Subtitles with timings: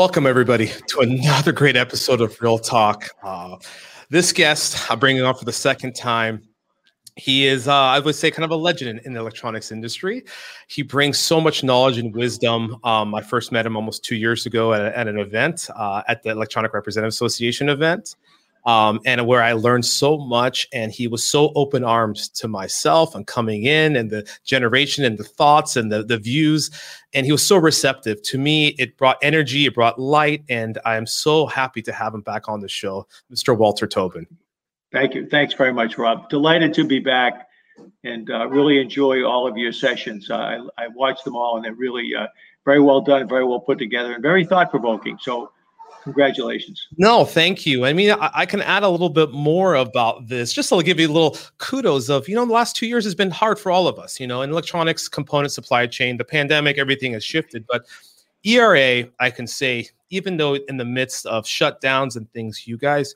[0.00, 3.10] Welcome, everybody, to another great episode of Real Talk.
[3.22, 3.58] Uh,
[4.08, 6.42] this guest I'm bringing on for the second time.
[7.16, 10.24] He is, uh, I would say, kind of a legend in, in, the electronics industry.
[10.68, 12.78] He brings so much knowledge and wisdom.
[12.82, 16.22] Um, I first met him almost two years ago at, at an event, uh, at
[16.22, 18.16] the Electronic Representative Association event
[18.64, 20.66] um, and where I learned so much.
[20.72, 25.18] And he was so open arms to myself and coming in and the generation and
[25.18, 26.70] the thoughts and the, the views.
[27.12, 28.68] And he was so receptive to me.
[28.78, 30.44] It brought energy, it brought light.
[30.48, 33.56] And I am so happy to have him back on the show, Mr.
[33.56, 34.26] Walter Tobin.
[34.92, 35.28] Thank you.
[35.28, 36.28] Thanks very much, Rob.
[36.28, 37.46] Delighted to be back
[38.04, 40.30] and uh, really enjoy all of your sessions.
[40.30, 40.34] Uh,
[40.76, 42.26] I, I watched them all and they're really uh,
[42.64, 45.18] very well done, very well put together, and very thought provoking.
[45.20, 45.52] So
[46.02, 46.88] congratulations.
[46.96, 47.84] No, thank you.
[47.84, 50.98] I mean, I, I, can add a little bit more about this, just to give
[50.98, 53.70] you a little kudos of, you know, the last two years has been hard for
[53.70, 57.64] all of us, you know, in electronics component supply chain, the pandemic, everything has shifted.
[57.68, 57.86] But
[58.44, 63.14] ERA, I can say, even though in the midst of shutdowns and things, you guys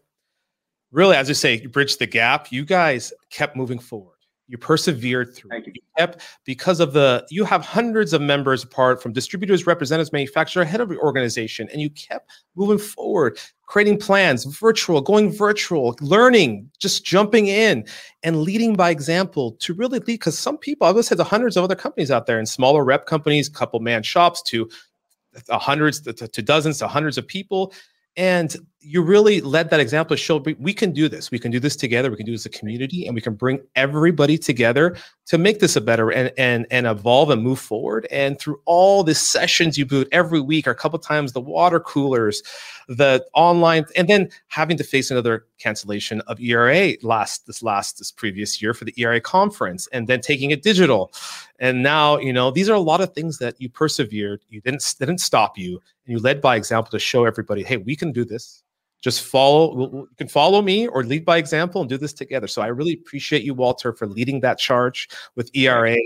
[0.92, 2.52] really, as I say, you bridged the gap.
[2.52, 4.13] You guys kept moving forward
[4.46, 5.72] you persevered through Thank you.
[5.74, 10.64] you kept because of the you have hundreds of members apart from distributors representatives manufacturer
[10.64, 16.70] head of your organization and you kept moving forward creating plans virtual going virtual learning
[16.78, 17.84] just jumping in
[18.22, 21.56] and leading by example to really lead because some people i was said the hundreds
[21.56, 24.68] of other companies out there in smaller rep companies couple man shops to
[25.48, 27.72] uh, hundreds to, to dozens to hundreds of people
[28.16, 31.30] and you really led that example to show we can do this.
[31.30, 32.10] We can do this together.
[32.10, 34.96] We can do this as a community, and we can bring everybody together
[35.26, 38.06] to make this a better and and and evolve and move forward.
[38.10, 41.80] And through all the sessions you boot every week, or a couple times, the water
[41.80, 42.42] coolers,
[42.86, 48.12] the online, and then having to face another cancellation of ERA last this last this
[48.12, 51.10] previous year for the ERA conference, and then taking it digital.
[51.58, 54.42] And now, you know, these are a lot of things that you persevered.
[54.50, 57.96] You didn't didn't stop you, and you led by example to show everybody, hey, we
[57.96, 58.62] can do this
[59.04, 62.48] just follow you can follow me or lead by example and do this together.
[62.48, 65.96] So i really appreciate you walter for leading that charge with era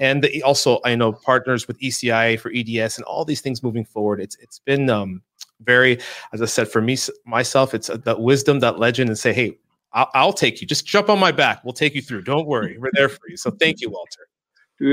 [0.00, 3.84] and the, also i know partners with eci for eds and all these things moving
[3.84, 4.20] forward.
[4.20, 5.22] It's it's been um,
[5.62, 6.00] very
[6.32, 9.56] as i said for me myself it's that wisdom that legend and say hey
[9.94, 10.66] I'll, I'll take you.
[10.66, 11.64] Just jump on my back.
[11.64, 12.24] We'll take you through.
[12.24, 12.76] Don't worry.
[12.76, 13.38] We're there for you.
[13.38, 14.28] So thank you walter.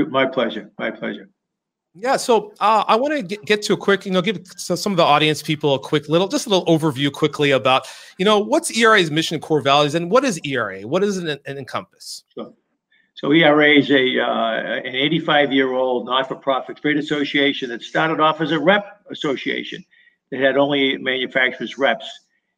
[0.09, 0.71] My pleasure.
[0.79, 1.27] My pleasure
[1.97, 4.91] yeah, so uh, I want to get, get to a quick, you know, give some
[4.91, 8.37] of the audience people a quick little, just a little overview quickly about, you know,
[8.37, 10.81] what's ERA's mission, and core values, and what is ERA?
[10.81, 12.23] What does it, encompass?
[12.33, 12.53] Sure.
[13.13, 17.81] So ERA is a uh, an 85 year old not for profit trade association that
[17.81, 19.85] started off as a rep association
[20.31, 22.07] that had only manufacturers reps,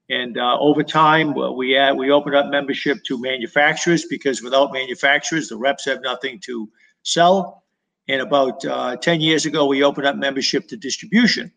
[0.10, 5.48] and uh, over time we had, we opened up membership to manufacturers because without manufacturers
[5.48, 6.68] the reps have nothing to
[7.04, 7.66] sell
[8.08, 11.52] and about uh, 10 years ago, we opened up membership to distribution.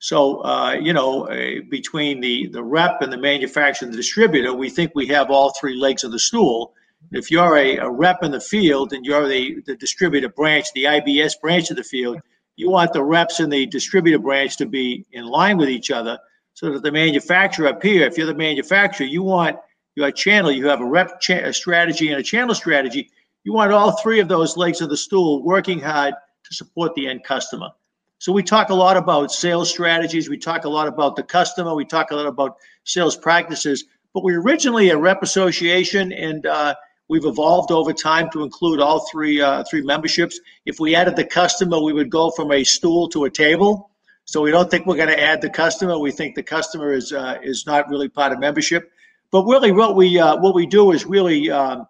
[0.00, 4.54] So, uh, you know, uh, between the, the rep and the manufacturer and the distributor,
[4.54, 6.72] we think we have all three legs of the stool.
[7.10, 10.84] If you're a, a rep in the field and you're the, the distributor branch, the
[10.84, 12.20] IBS branch of the field,
[12.56, 16.18] you want the reps and the distributor branch to be in line with each other
[16.54, 19.56] so that the manufacturer up here, if you're the manufacturer, you want
[19.94, 23.10] your channel, you have a rep cha- strategy and a channel strategy
[23.44, 27.08] you want all three of those legs of the stool working hard to support the
[27.08, 27.70] end customer.
[28.18, 30.28] So we talk a lot about sales strategies.
[30.28, 31.74] We talk a lot about the customer.
[31.74, 33.84] We talk a lot about sales practices.
[34.12, 36.74] But we're originally a rep association, and uh,
[37.08, 40.40] we've evolved over time to include all three uh, three memberships.
[40.66, 43.90] If we added the customer, we would go from a stool to a table.
[44.24, 45.98] So we don't think we're going to add the customer.
[45.98, 48.90] We think the customer is uh, is not really part of membership.
[49.30, 51.86] But really, what we uh, what we do is really um,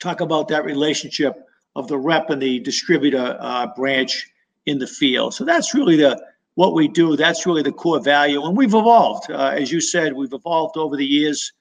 [0.00, 4.26] talk about that relationship of the rep and the distributor uh, branch
[4.66, 5.34] in the field.
[5.34, 6.20] So that's really the
[6.54, 7.16] what we do.
[7.16, 9.30] That's really the core value, and we've evolved.
[9.30, 11.52] Uh, as you said, we've evolved over the years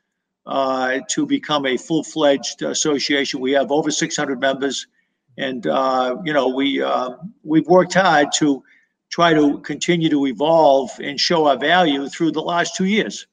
[0.46, 3.40] uh, to become a full-fledged association.
[3.40, 4.88] We have over 600 members,
[5.38, 7.12] and uh, you know we uh,
[7.44, 8.64] we've worked hard to
[9.10, 13.28] try to continue to evolve and show our value through the last two years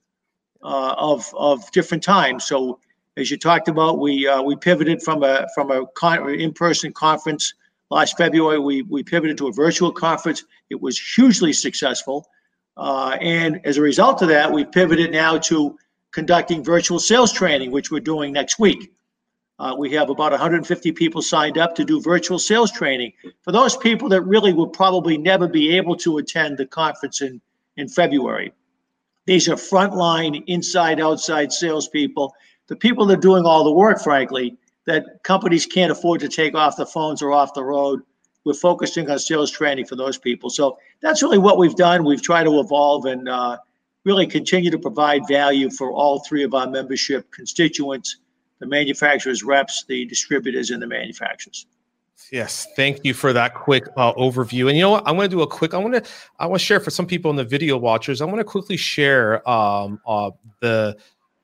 [0.62, 2.44] uh, of of different times.
[2.44, 2.80] So
[3.16, 7.54] as you talked about, we uh, we pivoted from a from a con- in-person conference
[7.90, 8.58] last February.
[8.58, 10.44] We we pivoted to a virtual conference.
[10.68, 12.28] It was hugely successful,
[12.76, 15.78] uh, and as a result of that, we pivoted now to
[16.10, 18.92] conducting virtual sales training, which we're doing next week.
[19.58, 23.10] Uh, we have about 150 people signed up to do virtual sales training
[23.40, 27.40] for those people that really will probably never be able to attend the conference in
[27.78, 28.52] in February.
[29.24, 32.34] These are frontline, inside, outside salespeople
[32.68, 36.54] the people that are doing all the work, frankly, that companies can't afford to take
[36.54, 38.02] off the phones or off the road
[38.46, 40.48] we're focusing on sales training for those people.
[40.48, 42.04] So that's really what we've done.
[42.04, 43.58] We've tried to evolve and uh,
[44.04, 48.18] really continue to provide value for all three of our membership constituents
[48.58, 51.66] the manufacturers reps, the distributors, and the manufacturers.
[52.32, 54.68] Yes, thank you for that quick uh, overview.
[54.68, 55.06] And you know what?
[55.06, 55.74] I want to do a quick.
[55.74, 56.10] I want to.
[56.38, 58.22] I want to share for some people in the video watchers.
[58.22, 60.30] I want to quickly share um, uh,
[60.62, 60.96] the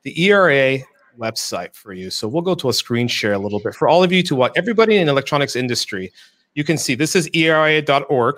[0.05, 0.79] the ERA
[1.19, 2.11] website for you.
[2.11, 4.35] So we'll go to a screen share a little bit for all of you to
[4.35, 4.53] watch.
[4.56, 6.12] Everybody in electronics industry,
[6.55, 8.37] you can see this is ERA.org.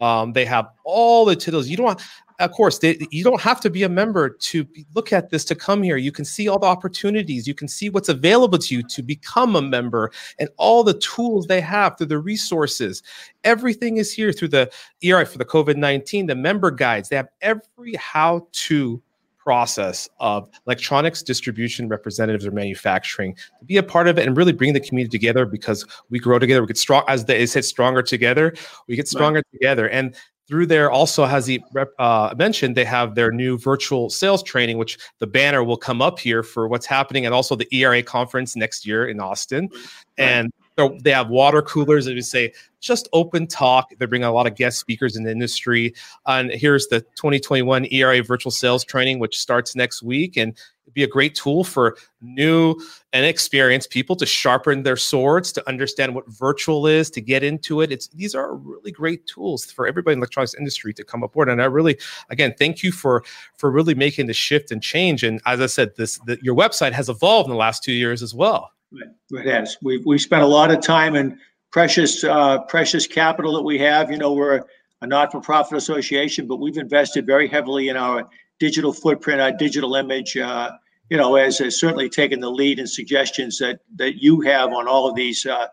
[0.00, 1.68] Um, they have all the titles.
[1.68, 2.02] You don't want,
[2.38, 5.54] of course, they, you don't have to be a member to look at this to
[5.54, 5.96] come here.
[5.96, 7.48] You can see all the opportunities.
[7.48, 11.46] You can see what's available to you to become a member and all the tools
[11.46, 13.02] they have through the resources.
[13.44, 14.70] Everything is here through the
[15.00, 17.08] ERA for the COVID 19, the member guides.
[17.08, 19.02] They have every how to
[19.46, 24.52] process of electronics distribution representatives or manufacturing to be a part of it and really
[24.52, 28.02] bring the community together because we grow together we get strong as they said stronger
[28.02, 28.52] together
[28.88, 29.52] we get stronger right.
[29.52, 30.16] together and
[30.48, 31.62] through there also has he
[32.00, 36.18] uh, mentioned they have their new virtual sales training which the banner will come up
[36.18, 39.80] here for what's happening and also the era conference next year in austin right.
[40.18, 40.52] and
[41.00, 44.54] they have water coolers as we say just open talk they bring a lot of
[44.54, 45.94] guest speakers in the industry
[46.26, 50.56] and here's the 2021 era virtual sales training which starts next week and
[50.86, 52.76] it'd be a great tool for new
[53.12, 57.80] and experienced people to sharpen their swords, to understand what virtual is, to get into
[57.80, 57.90] it.
[57.90, 61.48] It's these are really great tools for everybody in the electronics industry to come aboard.
[61.48, 61.98] And I really,
[62.30, 63.24] again, thank you for
[63.56, 65.24] for really making the shift and change.
[65.24, 68.22] And as I said, this the, your website has evolved in the last two years
[68.22, 68.70] as well.
[68.92, 69.76] It has.
[69.82, 71.38] We've we spent a lot of time and
[71.72, 74.10] precious uh, precious capital that we have.
[74.10, 74.64] You know, we're
[75.02, 78.28] a not-for-profit association, but we've invested very heavily in our
[78.58, 80.36] digital footprint, our digital image.
[80.36, 80.72] Uh,
[81.10, 84.88] you know, as has certainly taken the lead in suggestions that that you have on
[84.88, 85.66] all of these uh,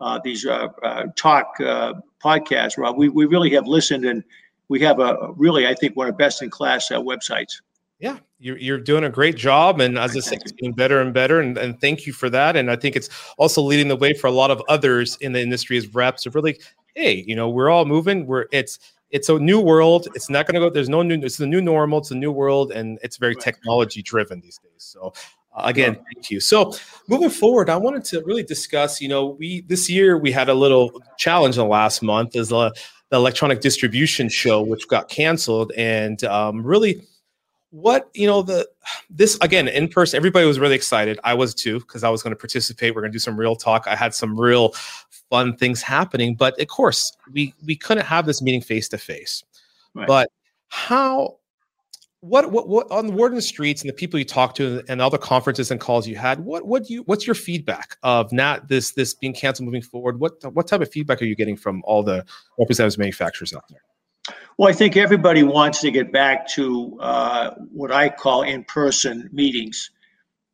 [0.00, 2.96] uh, these uh, uh talk uh, podcasts, Rob.
[2.96, 4.22] We we really have listened, and
[4.68, 7.60] we have a really, I think, one of best in class uh, websites.
[7.98, 9.80] Yeah, you're, you're doing a great job.
[9.80, 11.40] And as I said, it's getting better and better.
[11.40, 12.54] And, and thank you for that.
[12.54, 13.08] And I think it's
[13.38, 16.36] also leading the way for a lot of others in the industry as reps of
[16.36, 16.60] really,
[16.94, 18.26] hey, you know, we're all moving.
[18.26, 18.78] We're it's
[19.10, 20.08] it's a new world.
[20.14, 20.70] It's not going to go.
[20.70, 21.20] There's no new.
[21.22, 21.98] It's the new normal.
[21.98, 24.70] It's a new world, and it's very technology driven these days.
[24.76, 25.14] So,
[25.54, 26.40] uh, again, thank you.
[26.40, 26.74] So,
[27.08, 29.00] moving forward, I wanted to really discuss.
[29.00, 32.48] You know, we this year we had a little challenge in the last month is
[32.48, 32.70] the,
[33.08, 37.02] the electronic distribution show, which got canceled, and um, really
[37.70, 38.66] what you know the
[39.10, 41.18] this again in person everybody was really excited.
[41.24, 42.94] I was too because i was going to participate.
[42.94, 43.86] We're going to do some real talk.
[43.86, 44.70] I had some real
[45.30, 49.44] fun things happening but of course we we couldn't have this meeting face to face
[50.06, 50.30] but
[50.68, 51.36] how
[52.20, 55.00] what what what on the word in streets and the people you talk to and
[55.00, 58.68] other conferences and calls you had what what do you what's your feedback of not
[58.68, 60.18] this this being canceled moving forward?
[60.18, 62.24] What what type of feedback are you getting from all the
[62.58, 63.82] representatives manufacturers out there
[64.58, 69.90] well, I think everybody wants to get back to uh, what I call in-person meetings.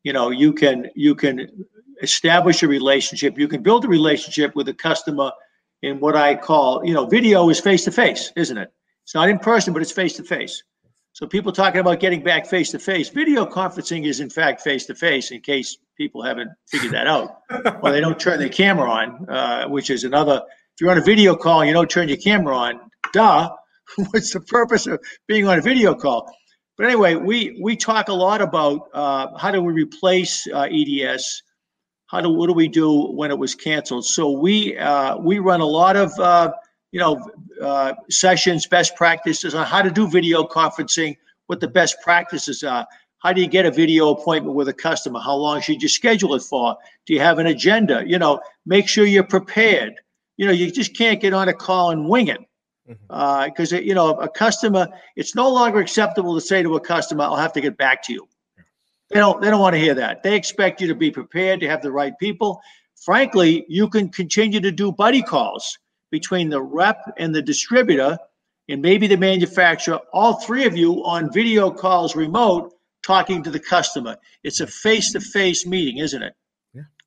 [0.03, 1.65] You know, you can you can
[2.03, 3.39] establish a relationship.
[3.39, 5.32] You can build a relationship with a customer
[5.81, 8.73] in what I call, you know, video is face to face, isn't it?
[9.05, 10.63] It's not in person, but it's face to face.
[11.13, 13.08] So people talking about getting back face to face.
[13.08, 15.31] Video conferencing is in fact face to face.
[15.31, 17.39] In case people haven't figured that out,
[17.82, 20.43] or they don't turn their camera on, uh, which is another.
[20.75, 22.81] If you're on a video call and you don't turn your camera on,
[23.13, 23.51] duh
[24.10, 26.31] what's the purpose of being on a video call?
[26.76, 31.43] But anyway, we we talk a lot about uh, how do we replace uh, EDS?
[32.06, 34.05] How do what do we do when it was canceled?
[34.05, 36.53] So we uh, we run a lot of uh,
[36.91, 37.31] you know
[37.62, 42.86] uh, sessions, best practices on how to do video conferencing, what the best practices are.
[43.19, 45.19] How do you get a video appointment with a customer?
[45.19, 46.76] How long should you schedule it for?
[47.06, 48.03] Do you have an agenda?
[48.05, 49.94] You know, make sure you're prepared.
[50.36, 52.41] You know, you just can't get on a call and wing it
[52.86, 53.76] because mm-hmm.
[53.76, 54.86] uh, you know a customer
[55.17, 58.12] it's no longer acceptable to say to a customer i'll have to get back to
[58.12, 58.29] you.
[59.10, 60.22] They don't they don't want to hear that.
[60.22, 62.60] They expect you to be prepared to have the right people.
[62.96, 65.79] Frankly you can continue to do buddy calls
[66.10, 68.19] between the rep and the distributor
[68.69, 72.72] and maybe the manufacturer all three of you on video calls remote
[73.03, 74.17] talking to the customer.
[74.43, 76.34] It's a face-to-face meeting isn't it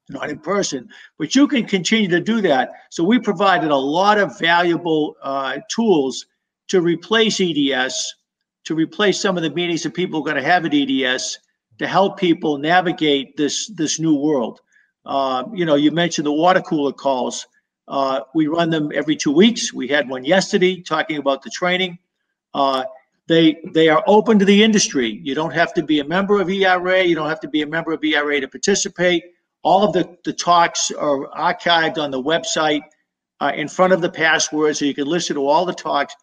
[0.10, 2.72] not in person, but you can continue to do that.
[2.90, 6.26] So we provided a lot of valuable uh, tools
[6.70, 8.16] to replace EDS,
[8.66, 11.40] to replace some of the meetings that people are going to have at EDS,
[11.80, 14.62] to help people navigate this this new world.
[15.06, 17.48] Uh, you know, you mentioned the water cooler calls.
[17.88, 19.74] Uh, we run them every two weeks.
[19.74, 22.00] We had one yesterday talking about the training.
[22.54, 22.84] Uh,
[23.28, 25.22] they they are open to the industry.
[25.24, 27.04] You don't have to be a member of ERA.
[27.04, 29.24] You don't have to be a member of ERA to participate
[29.64, 32.82] all of the, the talks are archived on the website.
[33.40, 36.16] uh, in front of the password so you can listen to all the talks,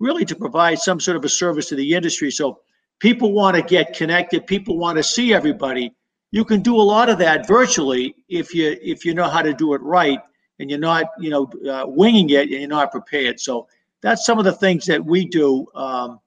[0.00, 2.30] really to provide some sort of a service to the industry.
[2.30, 2.60] So
[2.98, 5.92] people want to get connected, people want to see everybody.
[6.32, 9.54] You can do a lot of that virtually if you if you know how to
[9.54, 10.18] do it right
[10.58, 13.40] and you're not you know uh, winging it and you're not prepared.
[13.40, 13.68] So
[14.02, 16.20] that's some of the things that we do um,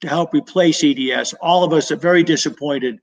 [0.00, 1.34] to help replace EDS.
[1.34, 2.98] All of us are very disappointed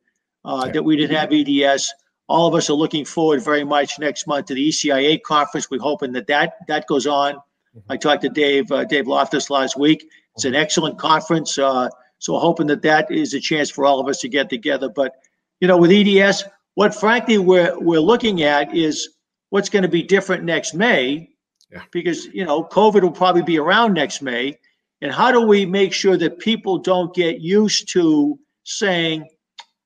[0.45, 1.93] uh, that we didn't have EDS
[2.29, 5.69] all of us are looking forward very much next month to the ECIA conference.
[5.69, 7.33] We're hoping that that, that goes on.
[7.35, 7.91] Mm-hmm.
[7.91, 10.07] I talked to Dave uh, Dave Loftus last week.
[10.35, 11.57] It's an excellent conference.
[11.57, 14.89] Uh, so hoping that that is a chance for all of us to get together.
[14.89, 15.15] But
[15.59, 16.45] you know, with EDS,
[16.75, 19.09] what frankly we're we're looking at is
[19.49, 21.29] what's going to be different next May,
[21.71, 21.81] yeah.
[21.91, 24.57] because you know COVID will probably be around next May,
[25.01, 29.27] and how do we make sure that people don't get used to saying,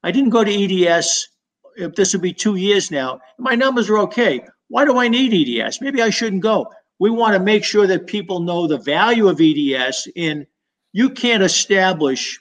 [0.03, 1.29] "I didn't go to EDS
[1.77, 4.45] if this would be two years now, my numbers are okay.
[4.69, 5.81] Why do I need EDS?
[5.81, 6.71] Maybe I shouldn't go.
[6.99, 10.47] We want to make sure that people know the value of EDS in
[10.93, 12.39] you can't establish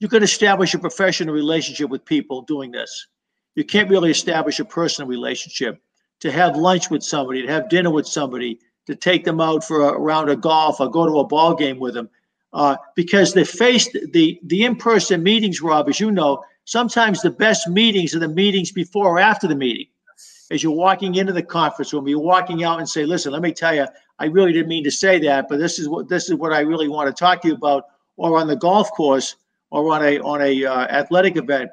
[0.00, 3.06] you can establish a professional relationship with people doing this.
[3.54, 5.78] You can't really establish a personal relationship.
[6.20, 9.88] To have lunch with somebody, to have dinner with somebody, to take them out for
[9.88, 12.10] a round of golf or go to a ball game with them,
[12.52, 17.68] uh, because the face the the in-person meetings, Rob, as you know, sometimes the best
[17.68, 19.86] meetings are the meetings before or after the meeting.
[20.52, 23.52] As you're walking into the conference room, you're walking out and say, "Listen, let me
[23.52, 23.86] tell you,
[24.20, 26.60] I really didn't mean to say that, but this is what this is what I
[26.60, 27.86] really want to talk to you about."
[28.16, 29.36] Or on the golf course,
[29.70, 31.70] or on a on a uh, athletic event,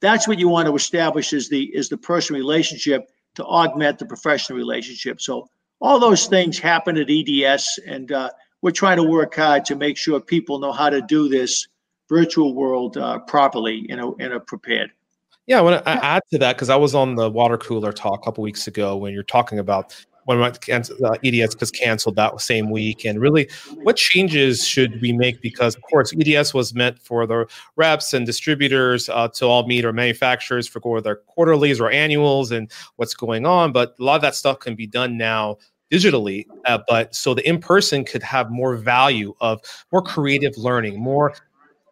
[0.00, 4.06] that's what you want to establish is the is the personal relationship to augment the
[4.06, 5.20] professional relationship.
[5.20, 5.48] So
[5.80, 8.30] all those things happen at EDS, and uh,
[8.62, 11.66] we're trying to work hard to make sure people know how to do this
[12.08, 14.90] virtual world uh, properly in a, in a prepared.
[15.46, 18.20] Yeah, I want to add to that because I was on the water cooler talk
[18.20, 19.94] a couple weeks ago when you're talking about
[20.24, 20.50] when uh,
[21.24, 23.48] EDS was canceled that same week, and really,
[23.84, 25.40] what changes should we make?
[25.40, 27.46] Because of course, EDS was meant for the
[27.76, 32.72] reps and distributors uh, to all meet, or manufacturers for their quarterlies or annuals, and
[32.96, 33.70] what's going on.
[33.70, 35.58] But a lot of that stuff can be done now
[35.92, 39.60] digitally uh, but so the in person could have more value of
[39.92, 41.32] more creative learning more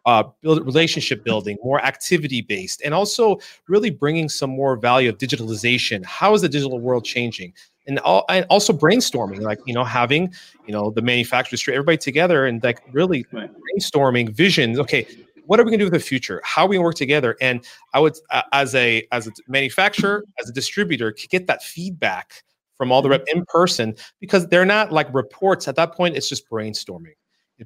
[0.05, 5.17] uh, build relationship building, more activity based, and also really bringing some more value of
[5.17, 6.05] digitalization.
[6.05, 7.53] How is the digital world changing?
[7.87, 10.33] And, all, and also brainstorming, like you know, having
[10.65, 13.49] you know the manufacturers, everybody together, and like really right.
[13.49, 14.79] brainstorming visions.
[14.79, 15.05] Okay,
[15.45, 16.41] what are we going to do with the future?
[16.43, 17.37] How are we going to work together?
[17.41, 22.43] And I would, uh, as a as a manufacturer, as a distributor, get that feedback
[22.77, 23.39] from all the rep mm-hmm.
[23.39, 25.67] in person because they're not like reports.
[25.67, 27.13] At that point, it's just brainstorming.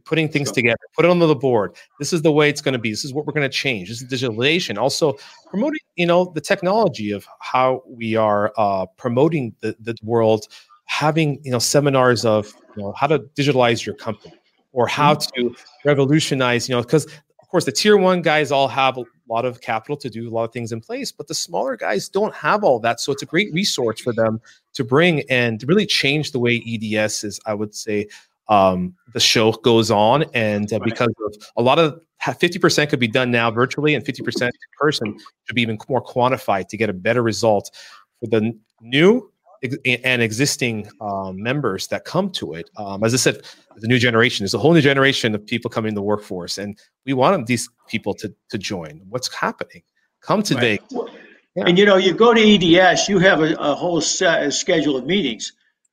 [0.05, 1.75] Putting things together, put it on the board.
[1.97, 2.91] This is the way it's going to be.
[2.91, 3.89] This is what we're going to change.
[3.89, 4.77] This is digitalization.
[4.77, 5.17] Also,
[5.49, 10.45] promoting, you know, the technology of how we are uh, promoting the, the world,
[10.85, 14.35] having, you know, seminars of, you know, how to digitalize your company
[14.71, 15.47] or how mm-hmm.
[15.47, 15.55] to
[15.85, 19.61] revolutionize, you know, because of course the tier one guys all have a lot of
[19.61, 22.63] capital to do a lot of things in place, but the smaller guys don't have
[22.63, 22.99] all that.
[22.99, 24.39] So it's a great resource for them
[24.73, 28.07] to bring and really change the way EDS is, I would say,
[28.49, 30.25] um, the show goes on.
[30.33, 34.41] And uh, because of a lot of 50% could be done now virtually and 50%
[34.41, 37.71] in person should be even more quantified to get a better result
[38.19, 39.31] for the new
[39.85, 42.69] and existing um, members that come to it.
[42.77, 43.41] Um, as I said,
[43.75, 46.77] the new generation, is a whole new generation of people coming to the workforce, and
[47.05, 49.01] we want these people to, to join.
[49.09, 49.83] What's happening?
[50.21, 50.79] Come today.
[50.93, 51.13] Right.
[51.55, 51.63] Yeah.
[51.67, 54.95] And you know, you go to EDS, you have a, a whole set, a schedule
[54.95, 55.51] of meetings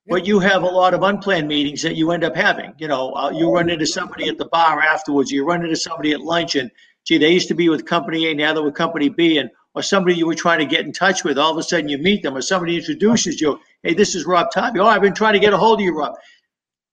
[0.08, 2.72] but you have a lot of unplanned meetings that you end up having.
[2.78, 5.30] You know, uh, you run into somebody at the bar afterwards.
[5.30, 6.70] You run into somebody at lunch, and
[7.04, 9.82] gee, they used to be with company A, now they're with company B, and or
[9.82, 11.38] somebody you were trying to get in touch with.
[11.38, 13.60] All of a sudden, you meet them, or somebody introduces you.
[13.82, 14.80] Hey, this is Rob Tabi.
[14.80, 16.14] Oh, I've been trying to get a hold of you, Rob.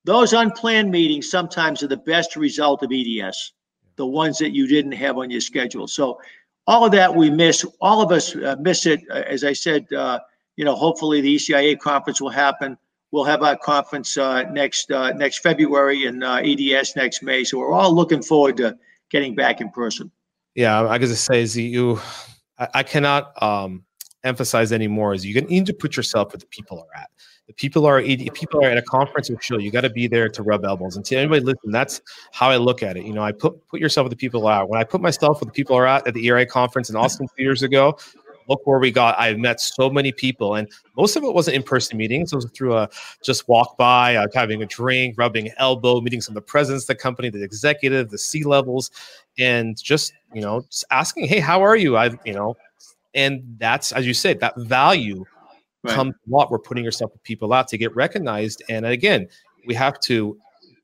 [0.06, 3.54] Those unplanned meetings sometimes are the best result of EDS,
[3.96, 5.88] the ones that you didn't have on your schedule.
[5.88, 6.20] So,
[6.68, 7.66] all of that we miss.
[7.80, 9.02] All of us uh, miss it.
[9.10, 10.20] Uh, as I said, uh,
[10.56, 12.78] you know, hopefully the ECIA conference will happen
[13.14, 17.46] we'll have our conference uh, next uh, next February and uh, EDS next May.
[17.46, 18.78] So we're all looking forward to
[19.10, 20.12] getting back in person.
[20.56, 22.02] Yeah, I gotta say, is you,
[22.60, 23.86] I, I cannot um,
[24.26, 25.14] emphasize anymore.
[25.14, 27.10] Is you need to put yourself where the people are at.
[27.48, 29.58] The people are people are at a conference or show.
[29.58, 30.96] You got to be there to rub elbows.
[30.96, 32.02] And to anybody listen, that's
[32.32, 33.06] how I look at it.
[33.06, 34.66] You know, I put put yourself with the people are.
[34.66, 37.28] When I put myself with the people are at at the ERA conference in Austin
[37.36, 37.98] two years ago,
[38.48, 39.20] look where we got.
[39.20, 42.34] I've met so many people, and most of it wasn't in person meetings.
[42.34, 42.90] It was through a
[43.24, 46.96] just walk by, uh, having a drink, rubbing elbow, meeting some of the presidents the
[46.96, 48.92] company, the executive, the C levels,
[49.38, 51.98] and just you know, just asking, hey, how are you?
[51.98, 52.56] I've you know,
[53.14, 55.26] and that's as you said, that value
[55.84, 55.98] right.
[55.98, 56.52] a lot.
[56.52, 58.64] we're putting yourself with people out to get recognized.
[58.70, 59.28] And again,
[59.66, 60.38] we have to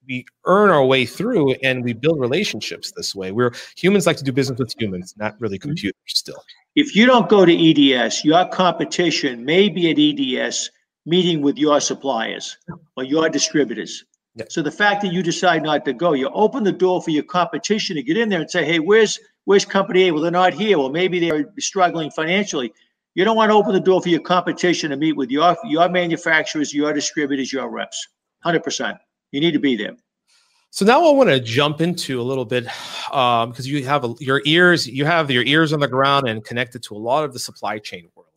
[0.10, 3.32] we earn our way through and we build relationships this way.
[3.32, 5.70] We're humans like to do business with humans, not really mm-hmm.
[5.70, 6.44] computers still.
[6.76, 10.72] If you don't go to EDS, your competition may be at EDS
[11.06, 12.58] meeting with your suppliers
[12.98, 14.04] or your distributors.
[14.36, 14.46] Yeah.
[14.50, 17.24] So the fact that you decide not to go, you open the door for your
[17.24, 20.12] competition to get in there and say, "Hey, where's where's company A?
[20.12, 20.78] Well, they're not here.
[20.78, 22.72] Well, maybe they're struggling financially."
[23.16, 25.90] You don't want to open the door for your competition to meet with your your
[25.90, 28.08] manufacturers, your distributors, your reps.
[28.42, 28.98] Hundred percent.
[29.32, 29.96] You need to be there.
[30.72, 34.14] So now I want to jump into a little bit because um, you have a,
[34.20, 37.34] your ears, you have your ears on the ground and connected to a lot of
[37.34, 38.28] the supply chain world.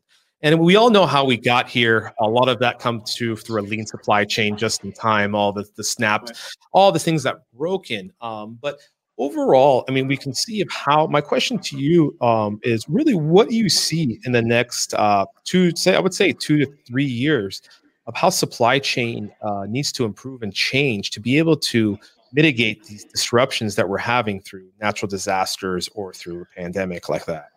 [0.40, 2.12] And we all know how we got here.
[2.20, 5.52] A lot of that comes to through a lean supply chain, just in time, all
[5.52, 8.10] the the snaps, all the things that broke in.
[8.20, 8.80] Um, but
[9.18, 11.06] overall, I mean, we can see of how.
[11.06, 15.26] My question to you um, is really, what do you see in the next uh,
[15.44, 17.62] two, say, I would say two to three years
[18.06, 21.98] of how supply chain uh, needs to improve and change to be able to
[22.32, 27.48] mitigate these disruptions that we're having through natural disasters or through a pandemic like that?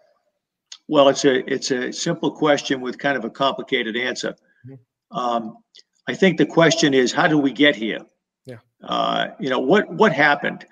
[0.88, 4.36] Well, it's a it's a simple question with kind of a complicated answer.
[4.68, 5.18] Mm-hmm.
[5.18, 5.58] Um,
[6.08, 8.00] I think the question is, how do we get here?
[8.46, 8.58] Yeah.
[8.84, 10.66] Uh, you know what what happened,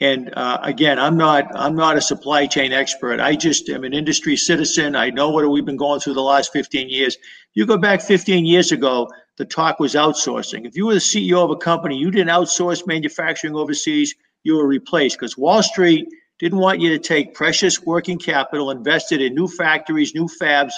[0.00, 3.20] and uh, again, I'm not I'm not a supply chain expert.
[3.20, 4.96] I just am an industry citizen.
[4.96, 7.18] I know what we've been going through the last 15 years.
[7.52, 10.66] You go back 15 years ago, the talk was outsourcing.
[10.66, 14.66] If you were the CEO of a company, you didn't outsource manufacturing overseas, you were
[14.66, 19.48] replaced because Wall Street didn't want you to take precious working capital invested in new
[19.48, 20.72] factories, new fabs,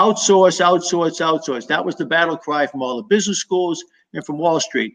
[0.00, 1.68] outsource, outsource, outsource.
[1.68, 3.84] That was the battle cry from all the business schools
[4.14, 4.94] and from Wall Street.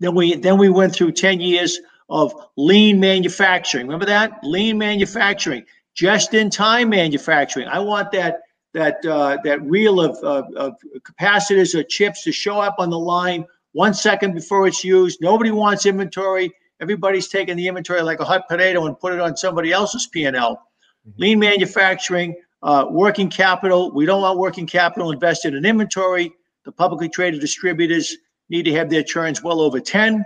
[0.00, 3.86] Then we then we went through 10 years of lean manufacturing.
[3.86, 4.38] Remember that?
[4.42, 5.64] Lean manufacturing,
[5.94, 7.66] just in time manufacturing.
[7.68, 8.40] I want that
[8.74, 12.98] that uh, that reel of, of, of capacitors or chips to show up on the
[12.98, 15.18] line one second before it's used.
[15.20, 16.52] Nobody wants inventory.
[16.80, 20.32] Everybody's taking the inventory like a hot potato and put it on somebody else's P&L.
[20.34, 21.10] Mm-hmm.
[21.16, 23.92] Lean manufacturing, uh, working capital.
[23.92, 26.32] We don't want working capital invested in inventory.
[26.64, 28.16] The publicly traded distributors
[28.50, 30.24] need to have their turns well over 10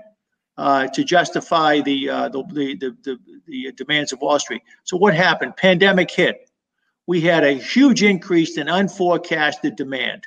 [0.57, 4.63] uh, to justify the, uh, the, the, the, the demands of Wall Street.
[4.85, 5.57] So what happened?
[5.57, 6.51] Pandemic hit.
[7.07, 10.27] We had a huge increase in unforecasted demand.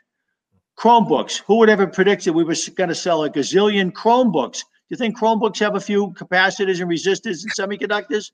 [0.78, 1.42] Chromebooks.
[1.46, 5.18] Who would ever predicted we were going to sell a gazillion Chromebooks Do you think
[5.18, 8.32] Chromebooks have a few capacitors and resistors and semiconductors?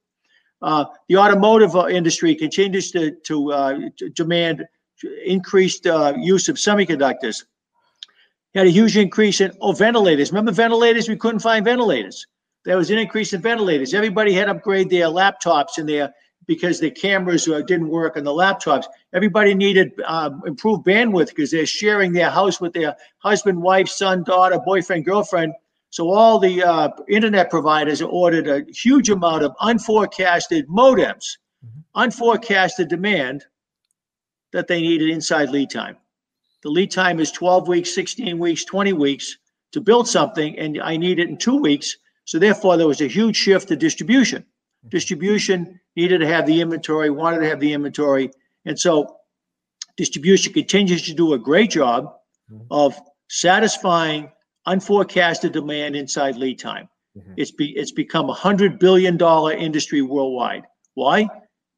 [0.61, 4.65] Uh, the automotive uh, industry continues to, to, uh, to demand
[5.25, 7.45] increased uh, use of semiconductors.
[8.55, 10.31] Had a huge increase in oh, ventilators.
[10.31, 11.07] Remember ventilators?
[11.07, 12.25] We couldn't find ventilators.
[12.65, 13.93] There was an increase in ventilators.
[13.93, 16.13] Everybody had to upgrade their laptops and their
[16.47, 18.85] because the cameras uh, didn't work on the laptops.
[19.13, 24.23] Everybody needed uh, improved bandwidth because they're sharing their house with their husband, wife, son,
[24.23, 25.53] daughter, boyfriend, girlfriend
[25.91, 31.79] so all the uh, internet providers ordered a huge amount of unforecasted modems, mm-hmm.
[31.95, 33.45] unforecasted demand
[34.51, 35.97] that they needed inside lead time.
[36.63, 39.37] The lead time is 12 weeks, 16 weeks, 20 weeks
[39.71, 41.95] to build something, and I need it in two weeks.
[42.25, 44.41] So therefore, there was a huge shift to distribution.
[44.41, 44.89] Mm-hmm.
[44.89, 48.31] Distribution needed to have the inventory, wanted to have the inventory,
[48.65, 49.17] and so
[49.97, 52.05] distribution continues to do a great job
[52.51, 52.63] mm-hmm.
[52.71, 54.31] of satisfying
[54.65, 56.89] unforecasted demand inside lead time.
[57.17, 57.33] Mm-hmm.
[57.37, 60.63] It's be, it's become a hundred billion dollar industry worldwide.
[60.93, 61.27] Why?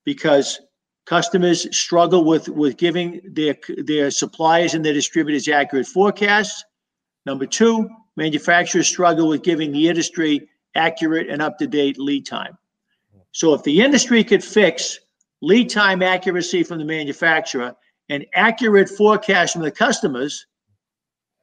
[0.05, 0.59] Because
[1.05, 6.63] customers struggle with with giving their their suppliers and their distributors accurate forecasts.
[7.25, 12.57] Number two, manufacturers struggle with giving the industry accurate and up to date lead time.
[13.31, 14.99] So if the industry could fix
[15.41, 17.75] lead time accuracy from the manufacturer
[18.09, 20.45] and accurate forecast from the customers,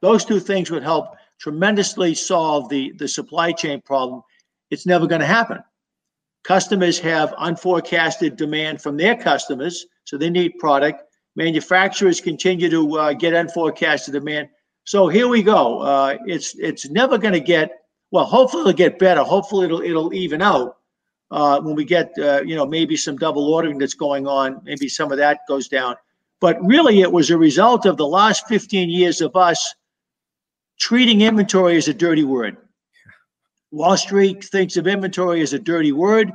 [0.00, 4.22] those two things would help tremendously solve the, the supply chain problem,
[4.70, 5.58] it's never going to happen.
[6.48, 11.02] Customers have unforecasted demand from their customers, so they need product.
[11.36, 14.48] Manufacturers continue to uh, get unforecasted demand.
[14.84, 15.80] So here we go.
[15.80, 17.72] Uh, it's it's never going to get
[18.12, 18.24] well.
[18.24, 19.22] Hopefully it'll get better.
[19.22, 20.78] Hopefully it'll it'll even out
[21.30, 24.62] uh, when we get uh, you know maybe some double ordering that's going on.
[24.64, 25.96] Maybe some of that goes down.
[26.40, 29.74] But really, it was a result of the last 15 years of us
[30.80, 32.56] treating inventory as a dirty word.
[33.70, 36.32] Wall Street thinks of inventory as a dirty word.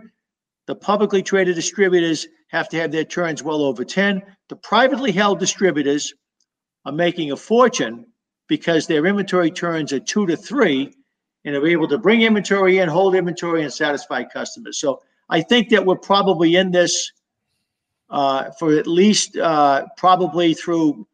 [0.68, 4.22] The publicly traded distributors have to have their turns well over 10.
[4.50, 6.14] The privately held distributors
[6.86, 8.06] are making a fortune
[8.48, 10.94] because their inventory turns are two to three
[11.46, 14.80] and are able to bring inventory in, hold inventory, and satisfy customers.
[14.80, 17.12] So I think that we're probably in this
[18.10, 21.08] uh, for at least uh, probably through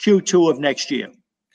[0.00, 1.08] Q2 of next year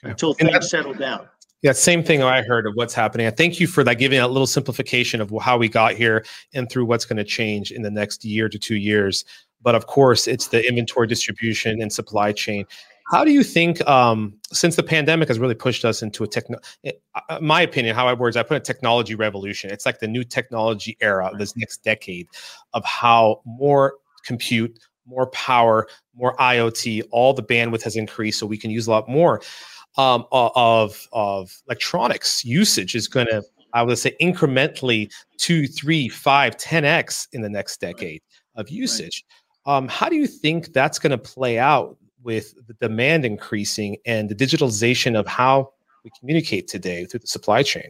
[0.03, 1.27] until things settle down.
[1.61, 3.27] Yeah, same thing I heard of what's happening.
[3.27, 6.67] I thank you for that, giving a little simplification of how we got here and
[6.69, 9.23] through what's going to change in the next year to two years.
[9.61, 12.65] But of course, it's the inventory distribution and supply chain.
[13.11, 16.57] How do you think, um, since the pandemic has really pushed us into a techno,
[16.83, 16.93] eh,
[17.29, 19.69] uh, my opinion, how I words, I put a technology revolution.
[19.69, 22.27] It's like the new technology era of this next decade
[22.73, 23.95] of how more
[24.25, 28.91] compute, more power, more IoT, all the bandwidth has increased, so we can use a
[28.91, 29.41] lot more
[29.97, 36.57] um, of of electronics usage is going to, I would say, incrementally two, three, five,
[36.57, 38.21] ten x in the next decade
[38.55, 39.23] of usage.
[39.65, 44.29] Um, how do you think that's going to play out with the demand increasing and
[44.29, 45.71] the digitalization of how
[46.03, 47.89] we communicate today through the supply chain?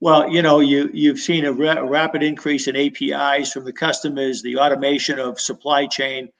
[0.00, 4.42] Well, you know, you you've seen a, ra- rapid increase in APIs from the customers,
[4.42, 6.30] the automation of supply chain.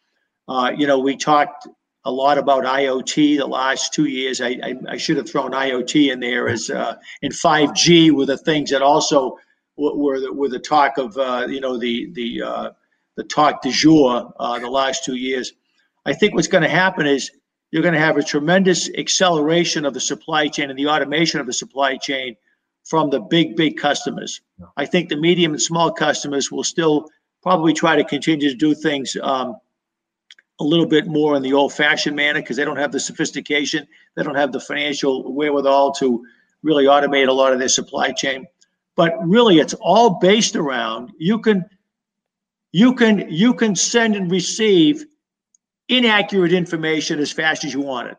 [0.48, 1.68] Uh, you know, we talked
[2.04, 4.40] a lot about IoT the last two years.
[4.40, 8.38] I, I, I should have thrown IoT in there as uh, in 5G were the
[8.38, 9.38] things that also
[9.76, 12.70] were the, were the talk of uh, you know the the uh,
[13.16, 15.52] the talk du jour uh, the last two years.
[16.06, 17.30] I think what's going to happen is
[17.70, 21.46] you're going to have a tremendous acceleration of the supply chain and the automation of
[21.46, 22.36] the supply chain
[22.84, 24.40] from the big big customers.
[24.76, 27.08] I think the medium and small customers will still
[27.42, 29.16] probably try to continue to do things.
[29.22, 29.56] Um,
[30.60, 33.88] a little bit more in the old fashioned manner because they don't have the sophistication,
[34.14, 36.24] they don't have the financial wherewithal to
[36.62, 38.46] really automate a lot of their supply chain.
[38.94, 41.64] But really, it's all based around you can
[42.72, 45.04] you can you can send and receive
[45.88, 48.18] inaccurate information as fast as you want it.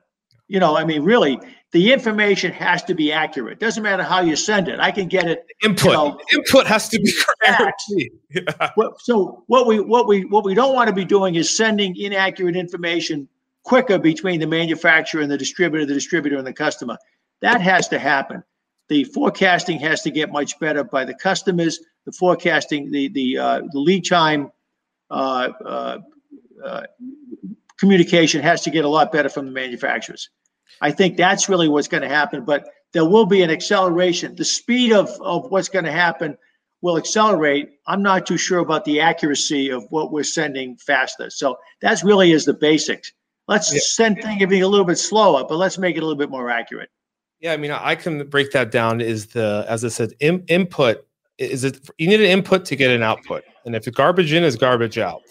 [0.51, 1.39] You know, I mean, really,
[1.71, 3.57] the information has to be accurate.
[3.57, 4.81] Doesn't matter how you send it.
[4.81, 5.45] I can get it.
[5.63, 5.85] Input.
[5.85, 7.13] You know, Input has to be
[7.47, 7.81] correct.
[8.33, 8.69] Yeah.
[8.99, 12.57] So what we what we what we don't want to be doing is sending inaccurate
[12.57, 13.29] information
[13.63, 16.97] quicker between the manufacturer and the distributor, the distributor and the customer.
[17.41, 18.43] That has to happen.
[18.89, 21.79] The forecasting has to get much better by the customers.
[22.05, 24.51] The forecasting, the the uh, the lead time
[25.09, 25.97] uh, uh,
[26.61, 26.83] uh
[27.77, 30.29] communication has to get a lot better from the manufacturers.
[30.79, 32.45] I think that's really what's going to happen.
[32.45, 34.35] But there will be an acceleration.
[34.35, 36.37] The speed of, of what's going to happen
[36.81, 37.69] will accelerate.
[37.87, 41.29] I'm not too sure about the accuracy of what we're sending faster.
[41.29, 43.11] So that's really is the basics.
[43.47, 43.79] Let's yeah.
[43.83, 46.89] send things a little bit slower, but let's make it a little bit more accurate.
[47.39, 49.01] Yeah, I mean, I can break that down.
[49.01, 51.05] Is the as I said, in, input
[51.37, 51.79] is it?
[51.97, 55.21] You need an input to get an output, and if garbage in is garbage out.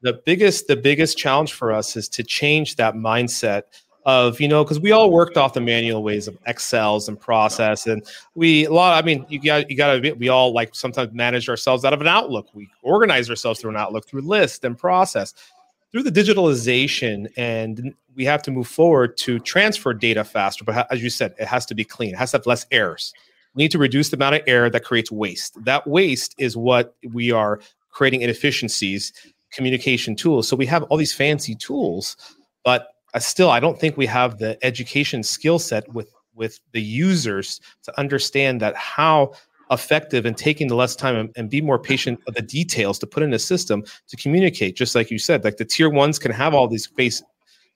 [0.00, 3.64] The biggest the biggest challenge for us is to change that mindset
[4.08, 7.86] of you know because we all worked off the manual ways of excels and process
[7.86, 8.02] and
[8.34, 11.46] we a lot i mean you got you got to we all like sometimes manage
[11.46, 12.48] ourselves out of an outlook.
[12.54, 15.34] We organize ourselves through an outlook through list and process.
[15.92, 21.02] Through the digitalization and we have to move forward to transfer data faster but as
[21.02, 23.12] you said it has to be clean it has to have less errors.
[23.54, 25.62] We need to reduce the amount of error that creates waste.
[25.64, 29.12] That waste is what we are creating inefficiencies
[29.50, 30.46] communication tools.
[30.46, 32.16] So we have all these fancy tools
[32.64, 36.82] but I still I don't think we have the education skill set with with the
[36.82, 39.32] users to understand that how
[39.70, 43.06] effective and taking the less time and, and, be more patient of the details to
[43.06, 44.74] put in a system to communicate.
[44.76, 47.22] Just like you said like the tier ones can have all these face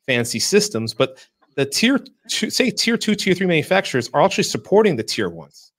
[0.07, 1.18] fancy systems but
[1.55, 5.73] the tier two say tier two tier three manufacturers are actually supporting the tier ones.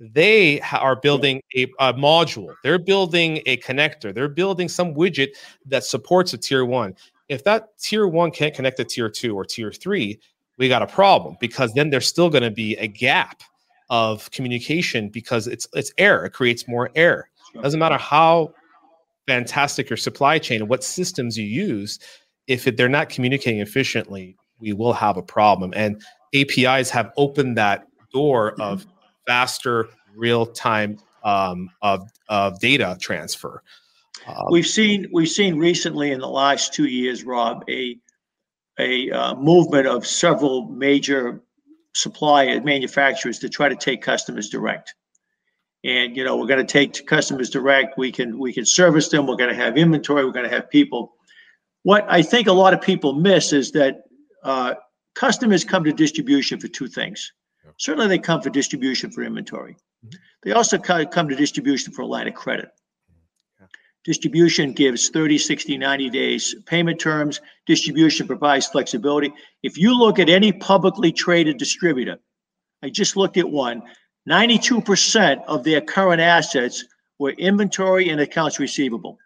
[0.00, 2.54] They are building a, a module.
[2.62, 4.14] They're building a connector.
[4.14, 5.30] They're building some widget
[5.66, 6.94] that supports a tier one
[7.28, 10.20] if that tier one can't connect to tier two or tier three,
[10.56, 13.42] we got a problem because then there's still going to be a gap
[13.90, 16.26] of communication because it's it's error.
[16.26, 17.30] It creates more error.
[17.62, 18.52] Doesn't matter how
[19.26, 21.98] fantastic your supply chain and what systems you use,
[22.46, 25.72] if it, they're not communicating efficiently, we will have a problem.
[25.76, 26.02] And
[26.34, 28.86] APIs have opened that door of
[29.26, 33.62] faster real time um, of of data transfer.
[34.28, 37.98] Uh, we've seen we've seen recently in the last two years, Rob, a
[38.78, 41.42] a uh, movement of several major
[41.94, 44.94] supply manufacturers to try to take customers direct.
[45.84, 47.96] And you know, we're going to take customers direct.
[47.96, 49.26] We can we can service them.
[49.26, 50.24] We're going to have inventory.
[50.24, 51.14] We're going to have people.
[51.84, 54.02] What I think a lot of people miss is that
[54.44, 54.74] uh,
[55.14, 57.32] customers come to distribution for two things.
[57.64, 57.70] Yeah.
[57.78, 59.76] Certainly, they come for distribution for inventory.
[60.04, 60.16] Mm-hmm.
[60.42, 62.70] They also come to distribution for a line of credit.
[64.04, 67.40] Distribution gives 30, 60, 90 days payment terms.
[67.66, 69.32] Distribution provides flexibility.
[69.62, 72.18] If you look at any publicly traded distributor,
[72.82, 73.82] I just looked at one,
[74.28, 76.84] 92% of their current assets
[77.18, 79.18] were inventory and accounts receivable.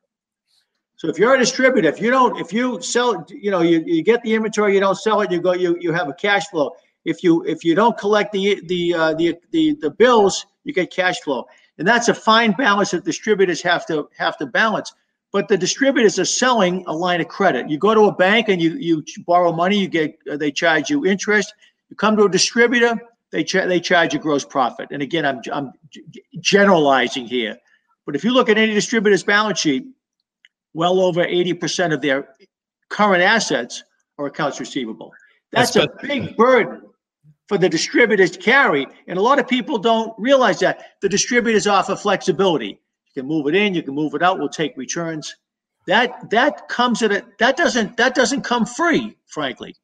[0.97, 4.03] So if you're a distributor, if you don't, if you sell, you know, you, you
[4.03, 6.71] get the inventory, you don't sell it, you go, you, you have a cash flow.
[7.05, 10.91] If you if you don't collect the the uh, the, the the bills, you get
[10.91, 11.47] cash flow,
[11.79, 14.93] and that's a fine balance that distributors have to have to balance.
[15.33, 17.69] But the distributors are selling a line of credit.
[17.69, 21.05] You go to a bank and you you borrow money, you get they charge you
[21.05, 21.55] interest.
[21.89, 22.97] You come to a distributor,
[23.31, 24.89] they cha- they charge you gross profit.
[24.93, 25.73] And again, I'm I'm
[26.41, 27.57] generalizing here,
[28.07, 29.87] but if you look at any distributor's balance sheet,
[30.75, 32.29] well over 80% of their
[32.89, 33.83] current assets
[34.19, 35.13] are accounts receivable.
[35.51, 36.83] That's, That's a big burden
[37.49, 38.87] for the distributors to carry.
[39.07, 41.01] And a lot of people don't realize that.
[41.01, 42.81] The distributors offer flexibility.
[43.15, 45.35] You can move it in, you can move it out, we'll take returns.
[45.87, 49.75] That that comes at a that doesn't that doesn't come free, frankly.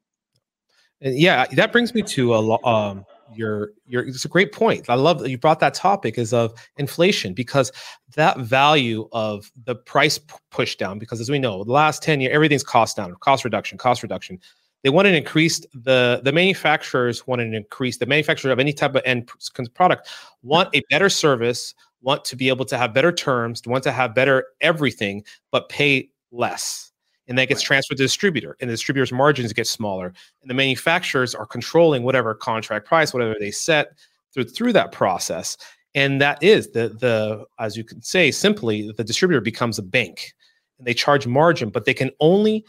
[1.00, 4.88] Yeah, that brings me to a um your your it's a great point.
[4.88, 7.72] I love that you brought that topic is of inflation because
[8.14, 12.34] that value of the price push down because as we know the last 10 years
[12.34, 14.38] everything's cost down cost reduction cost reduction
[14.82, 18.94] they want to increase the the manufacturers want to increase the manufacturer of any type
[18.94, 19.30] of end
[19.74, 20.08] product
[20.42, 24.14] want a better service want to be able to have better terms want to have
[24.14, 26.92] better everything but pay less.
[27.26, 30.06] And that gets transferred to the distributor and the distributor's margins get smaller.
[30.40, 33.98] And the manufacturers are controlling whatever contract price whatever they set
[34.32, 35.56] through through that process.
[35.94, 40.34] And that is the the as you can say simply the distributor becomes a bank
[40.78, 42.64] and they charge margin but they can only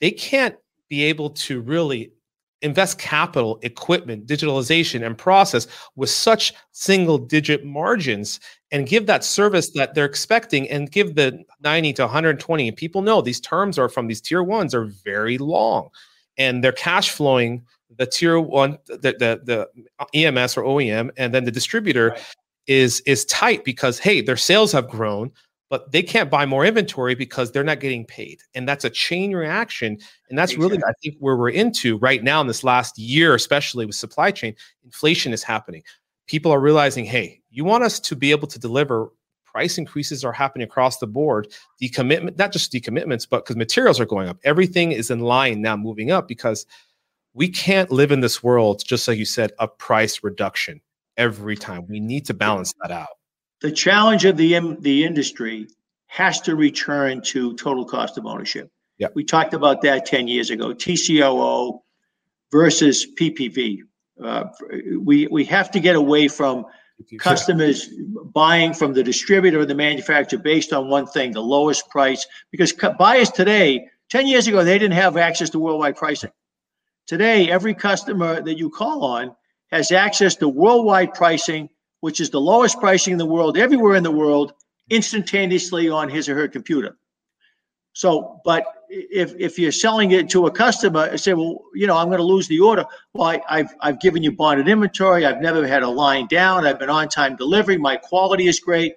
[0.00, 0.56] they can't
[0.92, 2.12] be able to really
[2.60, 8.40] invest capital, equipment, digitalization, and process with such single digit margins
[8.72, 12.68] and give that service that they're expecting and give the 90 to 120.
[12.68, 15.88] And people know these terms are from these tier ones are very long
[16.36, 17.62] and they're cash flowing
[17.96, 19.66] the tier one, the, the,
[20.12, 22.34] the EMS or OEM, and then the distributor right.
[22.66, 25.32] is is tight because hey, their sales have grown,
[25.72, 28.42] but they can't buy more inventory because they're not getting paid.
[28.54, 29.98] And that's a chain reaction.
[30.28, 33.86] And that's really, I think, where we're into right now in this last year, especially
[33.86, 34.54] with supply chain,
[34.84, 35.82] inflation is happening.
[36.26, 39.12] People are realizing, hey, you want us to be able to deliver
[39.46, 41.48] price increases are happening across the board.
[41.82, 44.36] Decommitment, not just decommitments, but because materials are going up.
[44.44, 46.66] Everything is in line now moving up because
[47.32, 50.82] we can't live in this world, just like you said, a price reduction
[51.16, 51.86] every time.
[51.88, 53.08] We need to balance that out
[53.62, 55.68] the challenge of the the industry
[56.08, 58.70] has to return to total cost of ownership.
[58.98, 59.08] Yeah.
[59.14, 61.80] We talked about that 10 years ago, TCOO
[62.50, 63.78] versus PPV.
[64.22, 64.44] Uh,
[65.00, 66.66] we, we have to get away from
[67.18, 67.88] customers
[68.34, 72.74] buying from the distributor or the manufacturer based on one thing, the lowest price, because
[72.98, 76.30] buyers today, 10 years ago, they didn't have access to worldwide pricing.
[77.06, 79.34] Today, every customer that you call on
[79.70, 81.70] has access to worldwide pricing
[82.02, 84.52] which is the lowest pricing in the world, everywhere in the world,
[84.90, 86.96] instantaneously on his or her computer.
[87.92, 91.96] So, but if if you're selling it to a customer and say, well, you know,
[91.96, 92.84] I'm going to lose the order.
[93.14, 95.24] Well, I, I've I've given you bonded inventory.
[95.24, 96.66] I've never had a line down.
[96.66, 97.78] I've been on time delivery.
[97.78, 98.94] My quality is great.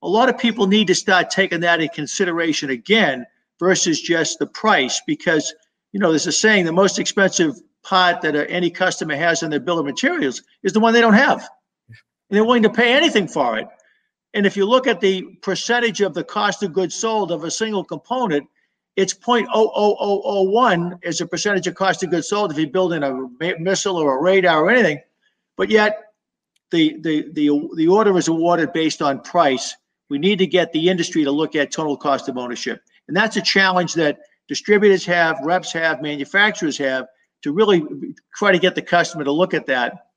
[0.00, 3.26] A lot of people need to start taking that in consideration again
[3.60, 5.54] versus just the price because
[5.92, 9.50] you know there's a saying the most expensive part that uh, any customer has in
[9.50, 11.46] their bill of materials is the one they don't have
[12.34, 13.66] they're willing to pay anything for it.
[14.34, 17.50] And if you look at the percentage of the cost of goods sold of a
[17.50, 18.48] single component,
[18.96, 23.96] it's 0.00001 as a percentage of cost of goods sold if you're building a missile
[23.96, 25.00] or a radar or anything.
[25.56, 26.12] But yet,
[26.70, 29.74] the, the, the, the order is awarded based on price.
[30.10, 32.80] We need to get the industry to look at total cost of ownership.
[33.08, 34.18] And that's a challenge that
[34.48, 37.06] distributors have, reps have, manufacturers have
[37.42, 37.84] to really
[38.34, 40.08] try to get the customer to look at that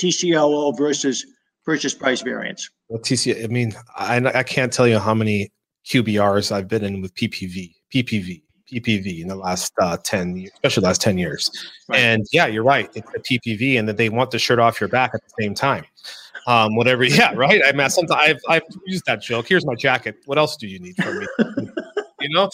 [0.00, 1.26] TCO versus
[1.64, 2.68] purchase price variance.
[2.88, 5.50] Well, TCO, I mean, I, I can't tell you how many
[5.86, 10.84] QBRs I've been in with PPV, PPV, PPV in the last uh, 10 years, especially
[10.84, 11.50] last 10 years.
[11.88, 12.00] Right.
[12.00, 12.90] And yeah, you're right.
[12.94, 15.54] It's a PPV and that they want the shirt off your back at the same
[15.54, 15.84] time.
[16.46, 17.04] Um, whatever.
[17.12, 17.32] Yeah.
[17.34, 17.62] Right.
[17.64, 19.46] I mean, sometimes I've, I've used that joke.
[19.48, 20.16] Here's my jacket.
[20.26, 21.26] What else do you need from me?
[22.22, 22.50] you know,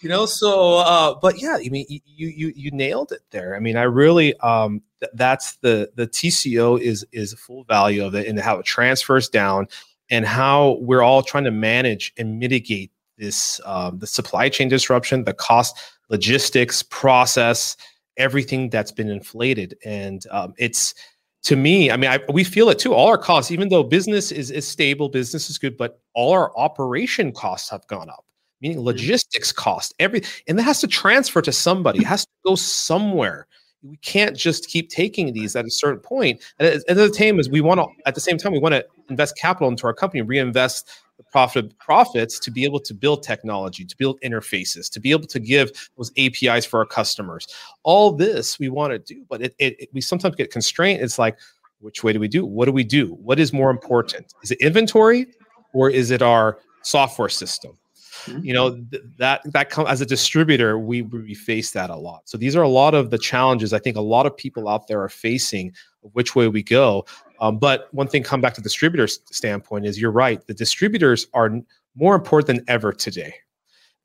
[0.00, 3.56] you know, so, uh, but yeah, I mean, you, you, you nailed it there.
[3.56, 8.14] I mean, I really, um, th- that's the, the TCO is, is full value of
[8.14, 9.68] it and how it transfers down
[10.10, 15.24] and how we're all trying to manage and mitigate this, um, the supply chain disruption,
[15.24, 17.76] the cost, logistics, process,
[18.16, 19.76] everything that's been inflated.
[19.84, 20.94] And, um, it's,
[21.44, 22.94] to me, I mean, I, we feel it too.
[22.94, 26.56] All our costs, even though business is, is stable, business is good, but all our
[26.56, 28.24] operation costs have gone up
[28.62, 28.86] meaning mm-hmm.
[28.86, 33.46] logistics cost every and that has to transfer to somebody it has to go somewhere
[33.82, 37.50] we can't just keep taking these at a certain point and at, the same as
[37.50, 40.22] we want to at the same time we want to invest capital into our company
[40.22, 40.88] reinvest
[41.22, 45.26] the profit profits to be able to build technology, to build interfaces, to be able
[45.26, 47.46] to give those APIs for our customers.
[47.82, 51.00] All this we want to do, but it, it, it, we sometimes get constrained.
[51.00, 51.38] It's like,
[51.80, 52.44] which way do we do?
[52.44, 53.08] What do we do?
[53.14, 54.32] What is more important?
[54.42, 55.26] Is it inventory
[55.74, 57.76] or is it our software system?
[58.24, 58.44] Mm-hmm.
[58.44, 62.22] You know th- that that come as a distributor, we we face that a lot.
[62.24, 64.86] So these are a lot of the challenges I think a lot of people out
[64.88, 65.72] there are facing.
[66.14, 67.06] Which way we go,
[67.38, 70.44] um, but one thing, come back to the distributor standpoint, is you're right.
[70.46, 71.60] The distributors are
[71.94, 73.34] more important than ever today.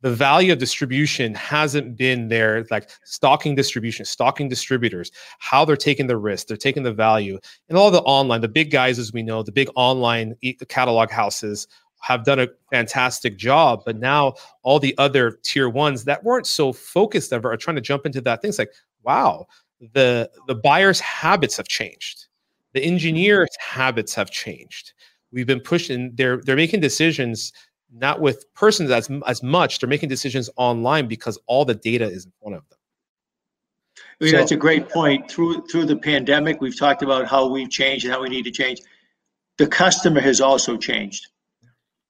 [0.02, 6.06] The value of distribution hasn't been there, like stocking distribution, stocking distributors, how they're taking
[6.06, 9.24] the risk, they're taking the value, and all the online, the big guys, as we
[9.24, 10.36] know, the big online
[10.68, 11.68] catalog houses
[12.02, 13.82] have done a fantastic job.
[13.86, 14.34] But now
[14.64, 18.22] all the other tier ones that weren't so focused ever are trying to jump into
[18.22, 18.42] that.
[18.42, 18.72] Things like,
[19.04, 19.48] wow,
[19.94, 22.28] the the buyer's habits have changed,
[22.74, 24.94] the engineer's habits have changed.
[25.32, 26.12] We've been pushing.
[26.16, 27.52] They're they're making decisions
[27.94, 29.80] not with persons as as much.
[29.80, 32.80] They're making decisions online because all the data is in front of them.
[34.20, 35.30] I mean, so, that's a great point.
[35.30, 38.52] Through through the pandemic, we've talked about how we've changed and how we need to
[38.52, 38.82] change.
[39.58, 41.28] The customer has also changed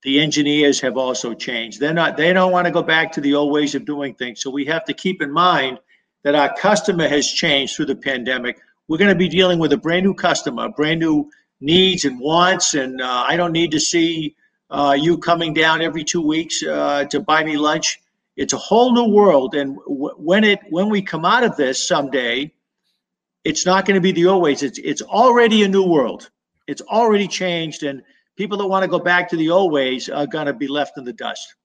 [0.04, 1.80] the engineers have also changed.
[1.80, 4.42] They're not, they don't want to go back to the old ways of doing things.
[4.42, 5.80] So we have to keep in mind
[6.24, 8.60] that our customer has changed through the pandemic.
[8.88, 11.30] We're going to be dealing with a brand new customer, brand new
[11.60, 12.74] needs and wants.
[12.74, 14.36] And uh, I don't need to see
[14.70, 18.00] uh, you coming down every two weeks uh, to buy me lunch.
[18.36, 19.56] It's a whole new world.
[19.56, 22.54] And w- when it when we come out of this someday,
[23.44, 24.62] it's not going to be the old ways.
[24.62, 26.30] It's it's already a new world.
[26.68, 27.84] It's already changed.
[27.84, 28.04] And
[28.38, 30.98] people that want to go back to the old ways are going to be left
[30.98, 31.56] in the dust.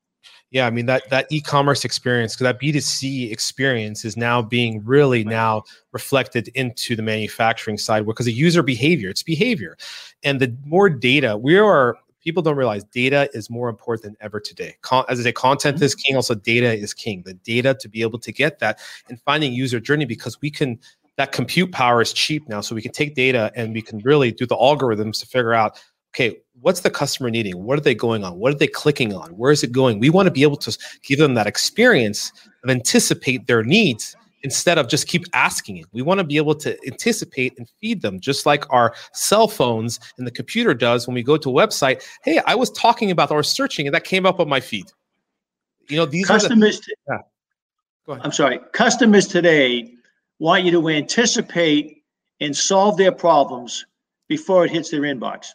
[0.51, 5.63] Yeah, I mean that that e-commerce experience, that B2C experience is now being really now
[5.93, 9.09] reflected into the manufacturing side because of user behavior.
[9.09, 9.79] It's behavior.
[10.23, 14.39] And the more data, we are people don't realize data is more important than ever
[14.41, 14.77] today.
[14.83, 15.85] Con- as I say, content mm-hmm.
[15.85, 17.23] is king, also data is king.
[17.25, 20.79] The data to be able to get that and finding user journey because we can
[21.17, 22.61] that compute power is cheap now.
[22.61, 25.83] So we can take data and we can really do the algorithms to figure out
[26.15, 27.65] okay, what's the customer needing?
[27.65, 28.39] What are they going on?
[28.39, 29.31] What are they clicking on?
[29.31, 29.99] Where is it going?
[29.99, 34.77] We want to be able to give them that experience of anticipate their needs instead
[34.77, 35.87] of just keep asking it.
[35.93, 40.01] We want to be able to anticipate and feed them, just like our cell phones
[40.19, 42.03] and the computer does when we go to a website.
[42.23, 44.87] Hey, I was talking about or searching, and that came up on my feed.
[45.89, 46.81] You know, these customers.
[46.81, 47.19] The, yeah.
[48.07, 48.27] Go ahead.
[48.27, 48.61] I'm sorry.
[48.73, 49.93] Customers today
[50.39, 52.03] want you to anticipate
[52.41, 53.87] and solve their problems
[54.29, 55.53] before it hits their inbox.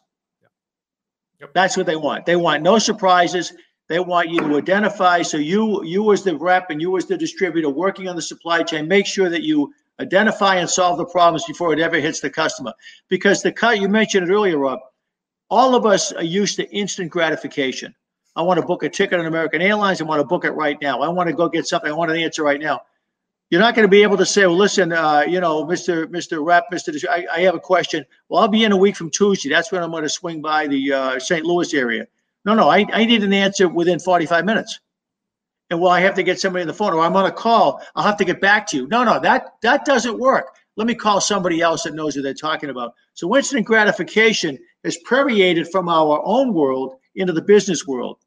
[1.40, 1.54] Yep.
[1.54, 2.26] That's what they want.
[2.26, 3.54] They want no surprises.
[3.90, 5.22] They want you to identify.
[5.22, 8.64] So you, you as the rep and you as the distributor working on the supply
[8.64, 12.30] chain, make sure that you identify and solve the problems before it ever hits the
[12.30, 12.74] customer.
[13.08, 14.80] Because the cut you mentioned it earlier, Rob.
[15.50, 17.96] All of us are used to instant gratification.
[18.36, 20.02] I want to book a ticket on American Airlines.
[20.02, 21.02] I want to book it right now.
[21.02, 21.90] I want to go get something.
[21.90, 22.82] I want an answer right now.
[23.50, 26.06] You're not going to be able to say, well, listen, uh, you know, Mr.
[26.08, 26.46] Mr.
[26.46, 27.08] Rep, Mr.
[27.10, 28.06] I, I, have a question.
[28.28, 29.50] Well, I'll be in a week from Tuesday.
[29.50, 31.46] That's when I'm going to swing by the uh, St.
[31.46, 32.08] Louis area.
[32.44, 34.80] No, no, I, I need an answer within 45 minutes.
[35.70, 37.82] And well, I have to get somebody on the phone or I'm on a call.
[37.96, 38.88] I'll have to get back to you.
[38.88, 40.56] No, no, that that doesn't work.
[40.76, 42.94] Let me call somebody else that knows what they're talking about.
[43.16, 48.18] So instant gratification has permeated from our own world into the business world.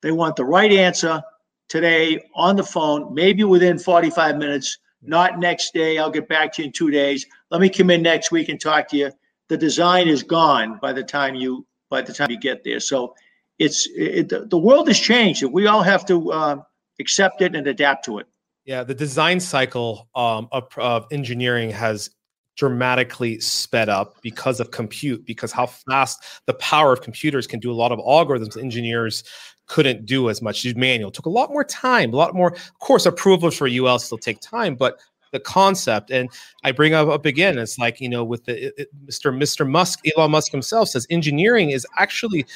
[0.00, 1.22] They want the right answer
[1.68, 5.98] today on the phone, maybe within 45 minutes, not next day.
[5.98, 7.26] I'll get back to you in two days.
[7.50, 9.12] Let me come in next week and talk to you.
[9.48, 12.80] The design is gone by the time you by the time you get there.
[12.80, 13.14] So
[13.58, 16.56] it's it, the world has changed, and we all have to uh,
[17.00, 18.26] accept it and adapt to it.
[18.64, 22.10] Yeah, the design cycle um, of, of engineering has
[22.58, 27.70] dramatically sped up because of compute because how fast the power of computers can do
[27.70, 29.22] a lot of algorithms engineers
[29.68, 30.66] couldn't do as much.
[30.74, 32.52] Manual took a lot more time, a lot more.
[32.52, 34.98] Of course, approvals for UL still take time, but
[35.30, 36.30] the concept and
[36.64, 39.34] I bring up, up again, it's like you know with the it, Mr.
[39.34, 39.68] Mr.
[39.68, 42.46] Musk, Elon Musk himself says engineering is actually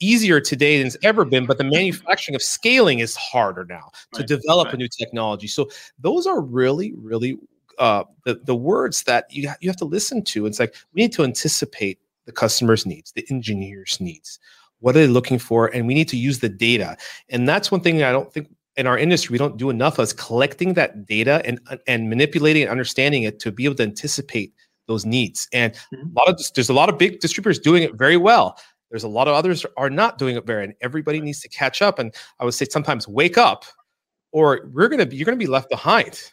[0.00, 4.22] easier today than it's ever been, but the manufacturing of scaling is harder now to
[4.22, 4.74] develop right.
[4.74, 5.48] a new technology.
[5.48, 7.36] So those are really, really
[7.78, 10.46] uh, the the words that you you have to listen to.
[10.46, 14.38] It's like we need to anticipate the customer's needs, the engineer's needs.
[14.82, 15.68] What are they looking for?
[15.68, 16.96] And we need to use the data.
[17.28, 20.04] And that's one thing I don't think in our industry we don't do enough of
[20.04, 24.52] is collecting that data and and manipulating and understanding it to be able to anticipate
[24.88, 25.48] those needs.
[25.52, 26.08] And mm-hmm.
[26.16, 28.58] a lot of there's a lot of big distributors doing it very well.
[28.90, 31.80] There's a lot of others are not doing it very, and everybody needs to catch
[31.80, 31.98] up.
[31.98, 33.64] And I would say sometimes wake up,
[34.32, 36.32] or we're gonna be you're gonna be left behind.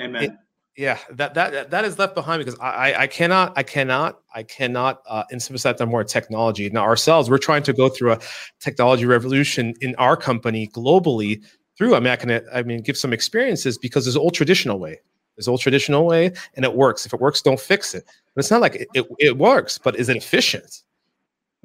[0.00, 0.24] Amen.
[0.24, 0.32] It,
[0.78, 5.02] yeah, that that that is left behind because I I cannot I cannot I cannot
[5.08, 6.70] uh, emphasize on more technology.
[6.70, 8.20] Now ourselves, we're trying to go through a
[8.60, 11.44] technology revolution in our company globally.
[11.76, 15.00] Through I mean I can I mean give some experiences because there's old traditional way.
[15.36, 17.04] There's old traditional way, and it works.
[17.04, 18.04] If it works, don't fix it.
[18.36, 19.78] But it's not like it, it, it works.
[19.78, 20.84] But is it efficient?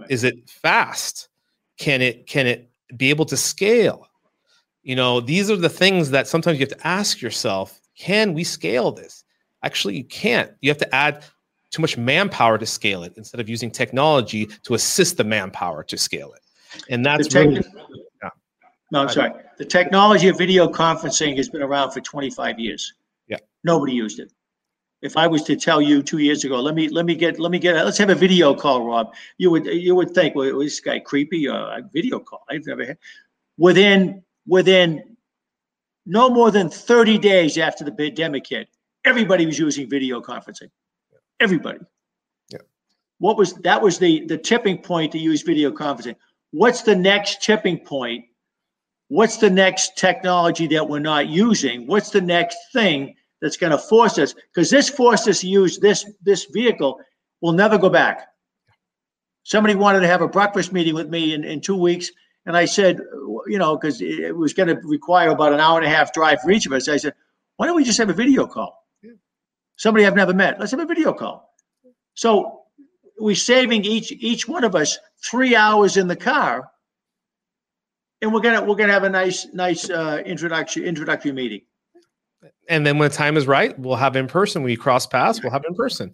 [0.09, 1.29] Is it fast?
[1.77, 4.07] Can it can it be able to scale?
[4.81, 8.43] You know, these are the things that sometimes you have to ask yourself can we
[8.43, 9.23] scale this?
[9.63, 10.51] Actually, you can't.
[10.61, 11.23] You have to add
[11.71, 15.97] too much manpower to scale it instead of using technology to assist the manpower to
[15.97, 16.41] scale it.
[16.89, 18.31] And that's The really, techni-
[18.91, 19.31] No, I'm sorry.
[19.57, 22.93] The technology of video conferencing has been around for 25 years.
[23.27, 23.37] Yeah.
[23.63, 24.31] Nobody used it.
[25.01, 27.51] If I was to tell you two years ago, let me, let me get, let
[27.51, 30.73] me get, let's have a video call, Rob, you would, you would think, well, is
[30.73, 32.43] this guy creepy, uh, a video call?
[32.49, 32.97] I've never had.
[33.57, 35.12] Within, within
[36.05, 38.67] no more than 30 days after the pandemic hit,
[39.05, 40.69] everybody was using video conferencing.
[41.39, 41.79] Everybody.
[42.49, 42.59] Yeah.
[43.19, 46.15] What was, that was the, the tipping point to use video conferencing.
[46.51, 48.25] What's the next tipping point
[49.13, 51.85] what's the next technology that we're not using?
[51.85, 54.33] What's the next thing that's going to force us?
[54.33, 56.99] Because this forced us to use this this vehicle.
[57.41, 58.27] We'll never go back.
[59.43, 62.09] Somebody wanted to have a breakfast meeting with me in, in two weeks,
[62.45, 63.01] and I said,
[63.47, 66.41] you know, because it was going to require about an hour and a half drive
[66.41, 66.87] for each of us.
[66.87, 67.13] I said,
[67.57, 68.85] why don't we just have a video call?
[69.75, 70.59] Somebody I've never met.
[70.59, 71.53] Let's have a video call.
[72.13, 72.61] So
[73.19, 76.69] we're saving each each one of us three hours in the car
[78.23, 81.61] and we're gonna we're gonna have a nice nice uh, introductory introductory meeting.
[82.69, 84.63] and then when the time is right, we'll have in person.
[84.63, 86.13] We cross paths, we'll have in person.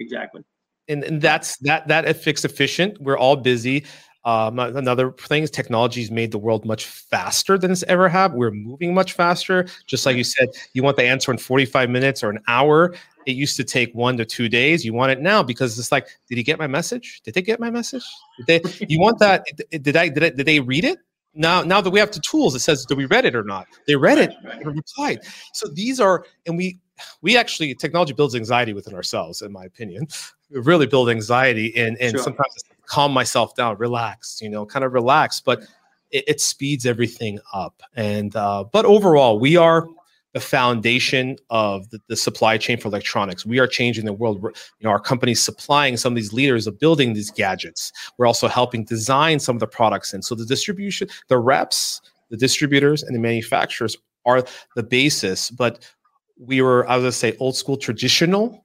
[0.00, 0.42] Exactly.
[0.88, 3.84] and, and that's that that affix efficient we're all busy
[4.24, 8.34] um, another thing is technology's made the world much faster than it's ever have.
[8.34, 9.66] We're moving much faster.
[9.86, 12.94] Just like you said you want the answer in 45 minutes or an hour.
[13.26, 14.84] It used to take one to two days.
[14.84, 17.20] You want it now because it's like did he get my message?
[17.24, 18.04] Did they get my message?
[18.38, 20.98] Did they you want that did i did, I, did they read it?
[21.34, 23.66] Now now that we have the tools it says did we read it or not?
[23.88, 24.64] They read it right.
[24.64, 25.20] replied.
[25.52, 26.78] So these are and we
[27.22, 30.06] we actually technology builds anxiety within ourselves in my opinion.
[30.50, 32.22] We really build anxiety and and Sure.
[32.22, 35.62] sometimes it's calm myself down relax you know kind of relax but
[36.10, 37.82] it, it speeds everything up.
[37.96, 39.88] And uh but overall we are
[40.34, 43.44] the foundation of the, the supply chain for electronics.
[43.44, 44.42] We are changing the world.
[44.42, 47.92] We're- you know our company's supplying some of these leaders of building these gadgets.
[48.18, 52.36] We're also helping design some of the products and so the distribution the reps the
[52.36, 54.44] distributors and the manufacturers are
[54.76, 55.50] the basis.
[55.50, 55.90] But
[56.38, 58.61] we were i was to say old school traditional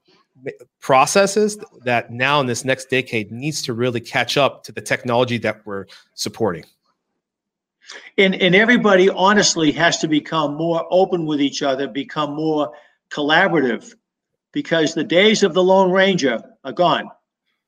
[0.80, 5.38] processes that now in this next decade needs to really catch up to the technology
[5.38, 6.64] that we're supporting
[8.18, 12.72] And and everybody honestly has to become more open with each other, become more
[13.10, 13.94] collaborative,
[14.52, 17.10] because the days of the Lone Ranger are gone.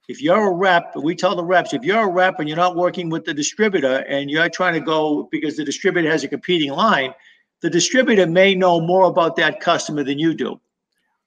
[0.07, 2.75] If you're a rep, we tell the reps, if you're a rep and you're not
[2.75, 6.71] working with the distributor and you're trying to go because the distributor has a competing
[6.71, 7.13] line,
[7.61, 10.59] the distributor may know more about that customer than you do.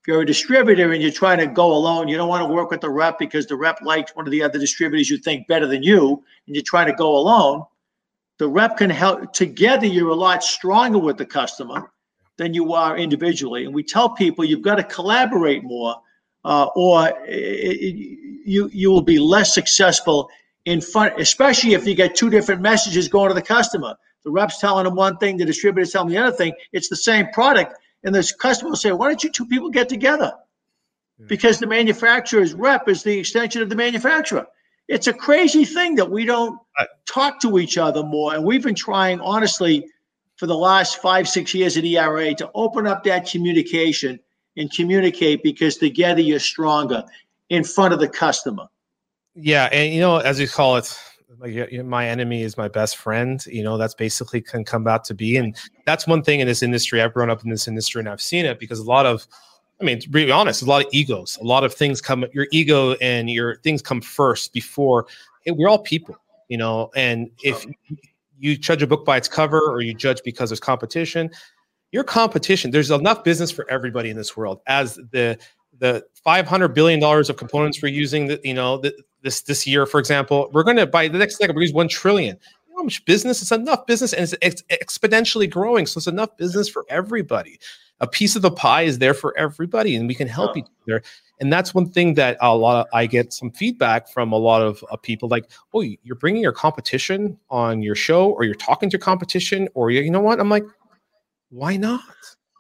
[0.02, 2.70] If you're a distributor and you're trying to go alone, you don't want to work
[2.70, 5.66] with the rep because the rep likes one of the other distributors you think better
[5.66, 7.64] than you, and you're trying to go alone
[8.38, 11.92] the rep can help together you're a lot stronger with the customer
[12.38, 13.64] than you are individually.
[13.64, 15.96] And we tell people you've got to collaborate more
[16.44, 20.28] uh, or i- i- you you will be less successful
[20.66, 23.94] in front especially if you get two different messages going to the customer.
[24.24, 26.54] The rep's telling them one thing the distributor's telling them the other thing.
[26.72, 27.74] It's the same product
[28.04, 30.32] and this customer will say why don't you two people get together
[31.18, 31.26] Yeah.
[31.28, 34.46] because the manufacturer's rep is the extension of the manufacturer
[34.88, 36.88] it's a crazy thing that we don't Right.
[37.06, 38.34] talk to each other more.
[38.34, 39.86] And we've been trying, honestly,
[40.36, 44.18] for the last five, six years at ERA to open up that communication
[44.56, 47.04] and communicate because together you're stronger
[47.50, 48.66] in front of the customer.
[49.34, 50.98] yeah and you know as we call it
[51.38, 55.14] like my enemy is my best friend you know that's basically can come out to
[55.14, 55.56] be and
[55.86, 58.44] that's one thing in this industry i've grown up in this industry and i've seen
[58.44, 59.26] it because a lot of
[59.80, 62.46] i mean to be honest a lot of egos a lot of things come your
[62.50, 65.06] ego and your things come first before
[65.44, 66.16] hey, we're all people
[66.48, 67.64] you know and if
[68.38, 71.30] you judge a book by its cover or you judge because there's competition
[71.92, 75.38] your competition there's enough business for everybody in this world as the
[75.82, 79.84] the 500 billion dollars of components we're using that you know th- this this year
[79.84, 82.36] for example we're going to by the next decade we're use 1 trillion.
[82.66, 83.42] You know how much business?
[83.42, 85.84] It's enough business and it's, it's exponentially growing.
[85.86, 87.58] So it's enough business for everybody.
[88.00, 90.62] A piece of the pie is there for everybody and we can help Yeah.
[90.62, 91.02] each other.
[91.40, 94.62] And that's one thing that a lot of, i get some feedback from a lot
[94.62, 98.88] of uh, people like oh you're bringing your competition on your show or you're talking
[98.90, 100.38] to competition or you, you know what?
[100.38, 100.64] I'm like
[101.50, 102.00] why not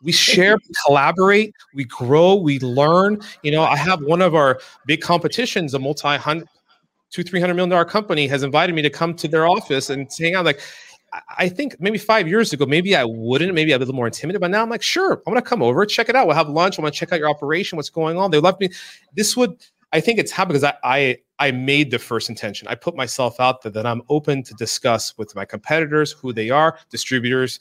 [0.02, 3.20] we share, collaborate, we grow, we learn.
[3.42, 6.48] You know, I have one of our big competitions, a multi hundred,
[7.10, 10.08] two, three hundred million dollar company, has invited me to come to their office and
[10.18, 10.44] hang out.
[10.44, 10.60] Like,
[11.38, 14.06] I think maybe five years ago, maybe I wouldn't, maybe I'd be a little more
[14.06, 16.26] intimidated, but now I'm like, sure, I'm gonna come over, check it out.
[16.26, 16.78] We'll have lunch.
[16.78, 18.30] I want to check out your operation, what's going on.
[18.30, 18.70] They love me.
[19.14, 19.56] This would,
[19.92, 22.68] I think it's happened because I, I I made the first intention.
[22.68, 26.50] I put myself out there that I'm open to discuss with my competitors who they
[26.50, 27.58] are, distributors,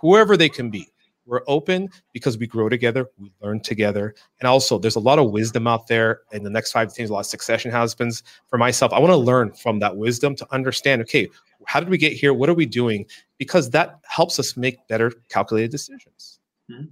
[0.00, 0.88] whoever they can be.
[1.28, 4.14] We're open because we grow together, we learn together.
[4.40, 7.02] And also, there's a lot of wisdom out there in the next five to 10
[7.02, 8.22] years, a lot of succession husbands.
[8.48, 11.28] For myself, I want to learn from that wisdom to understand okay,
[11.66, 12.32] how did we get here?
[12.32, 13.04] What are we doing?
[13.36, 16.40] Because that helps us make better calculated decisions.
[16.70, 16.86] Mm-hmm.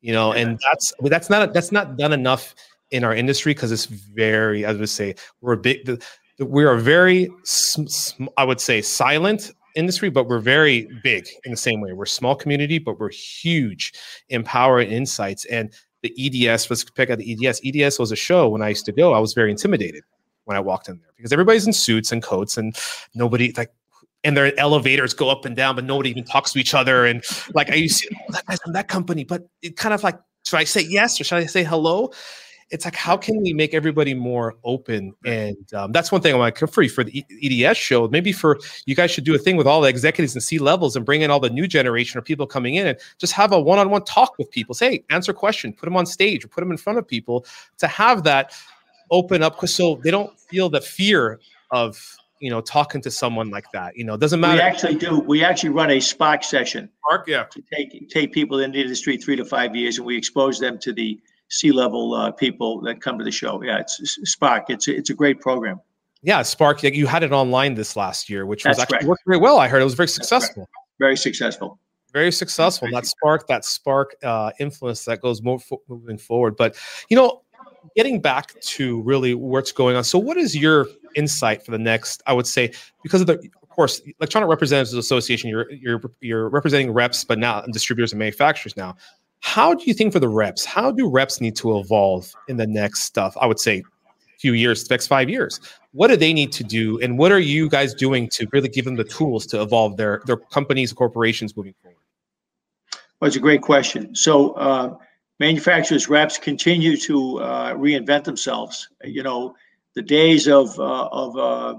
[0.00, 0.40] You know, yeah.
[0.40, 2.54] and that's that's not that's not done enough
[2.90, 6.02] in our industry because it's very, I would say, we're a big, the,
[6.38, 11.28] the, we are very, sm, sm, I would say, silent industry, but we're very big
[11.44, 11.92] in the same way.
[11.92, 13.92] We're small community, but we're huge
[14.28, 15.44] in power and insights.
[15.46, 15.72] And
[16.02, 17.60] the EDS, let's pick out the EDS.
[17.64, 19.14] EDS was a show when I used to go.
[19.14, 20.02] I was very intimidated
[20.44, 22.76] when I walked in there because everybody's in suits and coats and
[23.14, 23.70] nobody like
[24.24, 27.06] and their elevators go up and down, but nobody even talks to each other.
[27.06, 27.22] And
[27.54, 30.18] like I used to, oh, that guy's from that company, but it kind of like,
[30.44, 32.10] should I say yes or should I say hello?
[32.70, 35.14] It's like how can we make everybody more open?
[35.24, 38.94] And um, that's one thing i'm like free for the eds show maybe for you
[38.94, 41.30] guys should do a thing with all the executives and c levels and bring in
[41.30, 44.50] all the new generation of people coming in and just have a one-on-one talk with
[44.50, 44.74] people.
[44.74, 47.46] Say answer a question put them on stage or put them in front of people
[47.78, 48.52] to have that
[49.10, 51.40] open up so they don't feel the fear
[51.70, 54.54] of you know talking to someone like that you know it doesn't matter.
[54.54, 57.44] we actually do we actually run a spark session spark yeah.
[57.44, 60.78] to take take people in the industry three to five years and we expose them
[60.78, 63.62] to the C-level uh, people that come to the show.
[63.62, 64.70] Yeah, it's Spark.
[64.70, 65.80] It's it's a great program.
[66.22, 66.82] Yeah, Spark.
[66.82, 69.58] You had it online this last year, which was actually worked very well.
[69.58, 70.68] I heard it was very successful.
[70.98, 71.78] Very successful.
[72.12, 72.88] Very successful.
[72.90, 76.56] That spark, that spark uh, influence that goes more fo- moving forward.
[76.56, 76.76] But
[77.10, 77.42] you know,
[77.96, 80.04] getting back to really what's going on.
[80.04, 82.22] So, what is your insight for the next?
[82.26, 82.72] I would say
[83.02, 87.60] because of the of course, Electronic Representatives Association, you're you're you're representing reps, but now
[87.72, 88.96] distributors and manufacturers now.
[89.40, 90.64] How do you think for the reps?
[90.64, 93.36] How do reps need to evolve in the next stuff?
[93.40, 93.82] I would say
[94.38, 95.60] few years, next five years.
[95.92, 98.84] What do they need to do, and what are you guys doing to really give
[98.84, 101.96] them the tools to evolve their their companies, corporations moving forward?
[103.20, 104.14] Well, it's a great question.
[104.14, 104.96] So, uh,
[105.40, 108.88] manufacturers reps continue to uh, reinvent themselves.
[109.02, 109.56] You know,
[109.94, 111.78] the days of uh, of uh,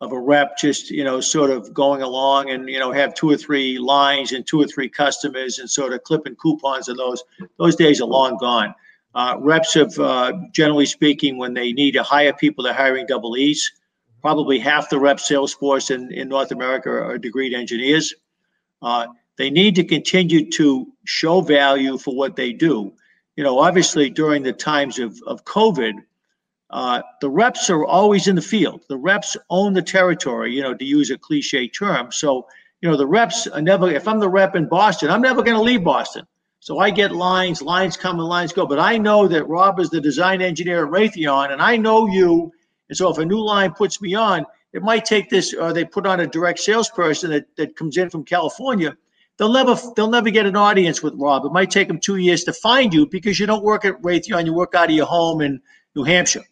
[0.00, 3.30] of a rep just you know sort of going along and you know have two
[3.30, 7.22] or three lines and two or three customers and sort of clipping coupons of those.
[7.58, 8.74] Those days are long gone.
[9.14, 13.36] Uh, reps have uh, generally speaking when they need to hire people they're hiring double
[13.36, 13.72] e's.
[14.20, 18.14] Probably half the rep sales force in, in north america are degreed engineers.
[18.82, 22.92] Uh, they need to continue to show value for what they do.
[23.34, 25.94] You know obviously during the times of, of covid
[26.70, 28.82] uh, the reps are always in the field.
[28.88, 32.12] The reps own the territory, you know, to use a cliche term.
[32.12, 32.46] So,
[32.82, 35.56] you know, the reps are never, if I'm the rep in Boston, I'm never going
[35.56, 36.26] to leave Boston.
[36.60, 38.66] So I get lines, lines come and lines go.
[38.66, 42.52] But I know that Rob is the design engineer at Raytheon, and I know you.
[42.88, 45.84] And so if a new line puts me on, it might take this, or they
[45.84, 48.96] put on a direct salesperson that, that comes in from California.
[49.38, 51.44] They'll never they'll never get an audience with Rob.
[51.46, 54.44] It might take them two years to find you because you don't work at Raytheon,
[54.44, 55.60] you work out of your home in
[55.94, 56.42] New Hampshire.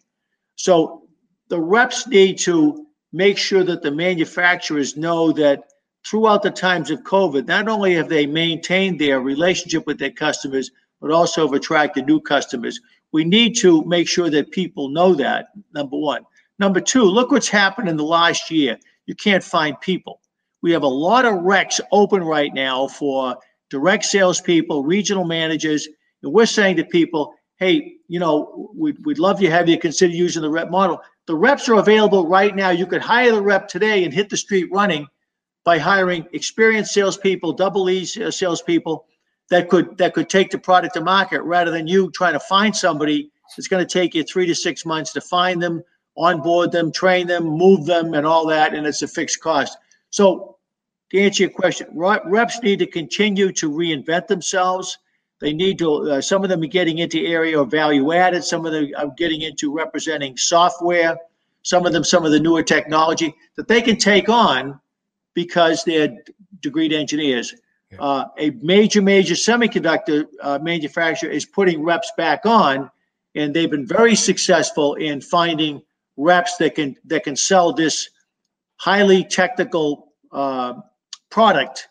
[0.57, 1.03] So
[1.49, 5.63] the reps need to make sure that the manufacturers know that
[6.05, 10.71] throughout the times of COVID, not only have they maintained their relationship with their customers,
[10.99, 12.79] but also have attracted new customers.
[13.13, 16.23] We need to make sure that people know that, number one.
[16.59, 18.77] Number two, look what's happened in the last year.
[19.05, 20.21] You can't find people.
[20.63, 23.37] We have a lot of recs open right now for
[23.69, 25.87] direct salespeople, regional managers,
[26.23, 30.13] and we're saying to people, hey, you know, we'd, we'd love to have you consider
[30.13, 31.01] using the rep model.
[31.25, 32.69] The reps are available right now.
[32.69, 35.07] You could hire the rep today and hit the street running
[35.65, 39.05] by hiring experienced salespeople, double E salespeople
[39.49, 42.75] that could that could take the product to market rather than you trying to find
[42.75, 43.31] somebody.
[43.57, 45.83] It's going to take you three to six months to find them,
[46.17, 49.77] onboard them, train them, move them, and all that, and it's a fixed cost.
[50.09, 50.57] So,
[51.11, 54.97] to answer your question, reps need to continue to reinvent themselves
[55.39, 58.43] they need to, uh, some of them are getting into area of value added.
[58.43, 61.17] Some of them are getting into representing software.
[61.61, 64.79] Some of them, some of the newer technology that they can take on
[65.33, 66.17] because they're
[66.61, 67.53] degreed engineers.
[67.91, 67.97] Yeah.
[68.01, 72.89] Uh, a major, major semiconductor uh, manufacturer is putting reps back on,
[73.35, 75.81] and they've been very successful in finding
[76.17, 78.09] reps that can that can sell this
[78.77, 80.73] highly technical uh,
[81.29, 81.87] product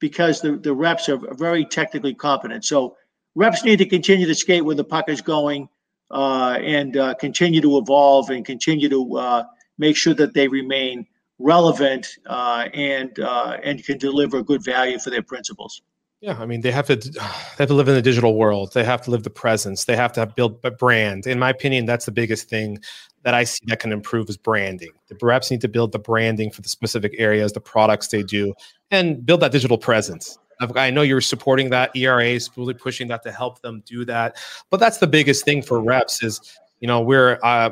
[0.00, 2.64] because the, the reps are very technically competent.
[2.64, 2.96] So
[3.34, 5.68] reps need to continue to skate where the puck is going
[6.10, 9.44] uh, and uh, continue to evolve and continue to uh,
[9.78, 11.06] make sure that they remain
[11.38, 15.82] relevant uh, and uh, and can deliver good value for their principals.
[16.20, 17.20] Yeah, I mean they have to they
[17.58, 18.72] have to live in the digital world.
[18.72, 19.84] They have to live the presence.
[19.84, 21.26] They have to have build a brand.
[21.26, 22.78] In my opinion, that's the biggest thing
[23.22, 24.90] that I see that can improve is branding.
[25.08, 28.54] The reps need to build the branding for the specific areas, the products they do,
[28.90, 30.38] and build that digital presence.
[30.74, 31.94] I know you're supporting that.
[31.94, 34.36] ERA is really pushing that to help them do that.
[34.70, 36.40] But that's the biggest thing for reps is,
[36.80, 37.70] you know, we're uh,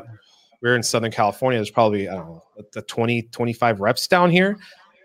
[0.62, 1.59] we're in Southern California.
[1.59, 2.42] There's probably I don't know
[2.72, 4.57] the 20, 25 reps down here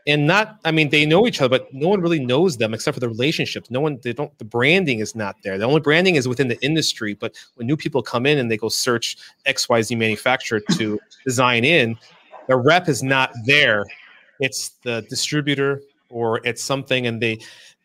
[0.07, 2.95] and not i mean they know each other but no one really knows them except
[2.95, 3.69] for the relationships.
[3.69, 5.57] No one they don't the branding is not there.
[5.57, 8.57] The only branding is within the industry but when new people come in and they
[8.57, 11.97] go search xyz manufacturer to design in
[12.47, 13.85] the rep is not there.
[14.39, 17.39] It's the distributor or it's something and they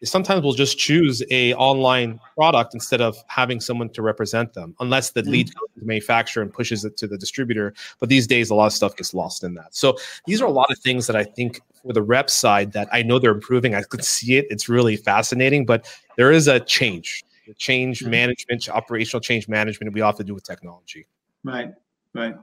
[0.05, 5.11] sometimes will just choose a online product instead of having someone to represent them unless
[5.11, 7.73] the lead goes to the manufacturer and pushes it to the distributor.
[7.99, 9.75] But these days a lot of stuff gets lost in that.
[9.75, 12.89] So these are a lot of things that i think for the rep side that
[12.93, 13.75] i know they're improving.
[13.75, 14.47] I could see it.
[14.51, 15.65] It's really fascinating.
[15.65, 15.87] But
[16.17, 18.11] there is a change the change mm-hmm.
[18.11, 21.07] management operational change management we all have to do with technology.
[21.43, 21.73] Right
[22.15, 22.35] right.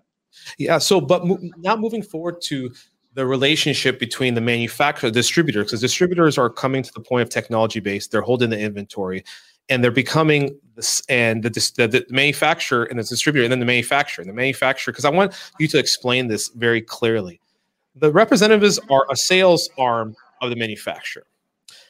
[0.57, 2.73] Yeah so but mo- now moving forward to
[3.15, 7.79] the relationship between the manufacturer, distributor, because distributors are coming to the point of technology
[7.79, 9.23] based, they're holding the inventory,
[9.69, 13.65] and they're becoming this, and the, the, the manufacturer and the distributor, and then the
[13.65, 14.91] manufacturer, and the manufacturer.
[14.91, 17.39] Because I want you to explain this very clearly.
[17.95, 21.25] The representatives are a sales arm of the manufacturer.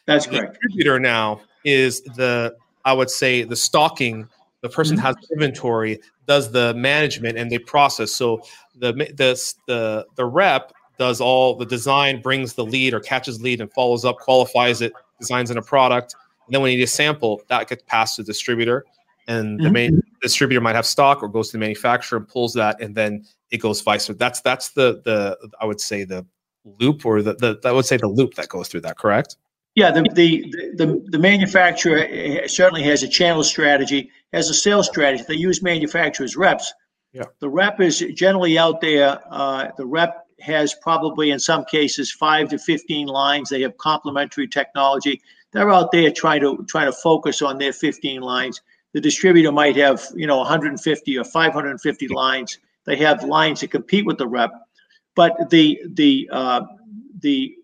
[0.06, 0.54] That's correct.
[0.54, 4.28] The distributor now is the, I would say, the stocking.
[4.62, 5.06] The person mm-hmm.
[5.06, 8.12] has inventory, does the management, and they process.
[8.12, 8.44] So
[8.76, 13.62] the the the the rep does all the design, brings the lead or catches lead
[13.62, 16.16] and follows up, qualifies it, designs in a product.
[16.46, 18.86] And then when you need a sample, that gets passed to the distributor.
[19.28, 19.74] And the mm-hmm.
[19.74, 23.26] main distributor might have stock or goes to the manufacturer and pulls that, and then
[23.52, 24.18] it goes vice versa.
[24.18, 26.26] That's that's the the I would say the
[26.80, 29.38] loop or the, the I would say the loop that goes through that, correct?
[29.76, 34.88] Yeah, the, the, the, the manufacturer eh, certainly has a channel strategy, has a sales
[34.88, 35.24] strategy.
[35.28, 36.72] They use manufacturers reps.
[37.12, 37.24] Yeah.
[37.40, 39.20] The rep is generally out there.
[39.32, 43.50] Uh, the rep has probably in some cases five to 15 lines.
[43.50, 45.22] They have complementary technology.
[45.52, 48.62] They're out there trying to trying to focus on their 15 lines.
[48.94, 52.60] The distributor might have you know 150 or 550 lines.
[52.86, 54.52] They have lines to compete with the rep,
[55.16, 56.62] but the the uh,
[57.20, 57.56] the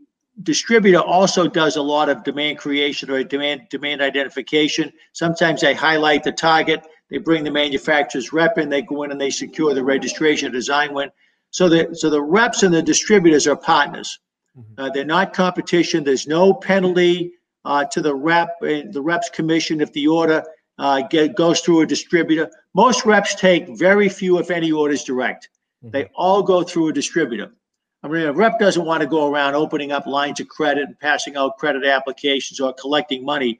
[0.44, 4.94] distributor also does a lot of demand creation or demand demand identification.
[5.12, 6.88] Sometimes they highlight the target.
[7.10, 8.70] They bring the manufacturer's rep in.
[8.70, 11.12] They go in and they secure the registration design win.
[11.52, 14.20] So the so the reps and the distributors are partners.
[14.58, 14.82] Mm-hmm.
[14.82, 16.04] Uh, they're not competition.
[16.04, 17.34] There's no penalty
[17.66, 20.44] uh, to the rep and the reps commission if the order
[20.78, 22.50] uh, get, goes through a distributor.
[22.74, 25.50] Most reps take very few, if any, orders direct.
[25.84, 25.92] Mm-hmm.
[25.92, 27.52] They all go through a distributor.
[28.02, 31.00] I mean, a rep doesn't want to go around opening up lines of credit and
[31.00, 33.60] passing out credit applications or collecting money.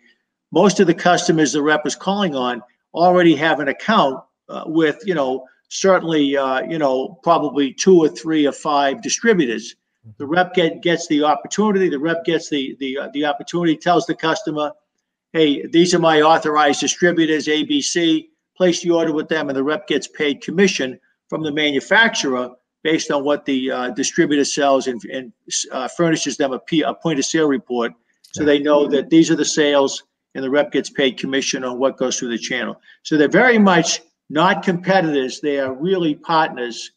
[0.52, 2.64] Most of the customers the rep is calling on
[2.94, 8.10] already have an account uh, with, you know, certainly, uh, you know, probably two or
[8.10, 9.76] three or five distributors.
[10.18, 10.34] The mm-hmm.
[10.34, 11.90] rep get, gets the opportunity.
[11.90, 13.78] The rep gets the the uh, the opportunity.
[13.78, 14.72] Tells the customer,
[15.34, 18.28] "Hey, these are my authorized distributors, ABC.
[18.58, 21.00] Place the order with them," and the rep gets paid commission
[21.30, 22.50] from the manufacturer
[22.84, 25.34] based on what the uh, distributor sells and, and
[25.72, 27.92] uh, furnishes them a, P, a point of sale report,
[28.34, 30.04] so they know that these are the sales,
[30.34, 32.80] and the rep gets paid commission on what goes through the channel.
[33.04, 35.42] So they're very much not competitors.
[35.42, 36.92] They are really partners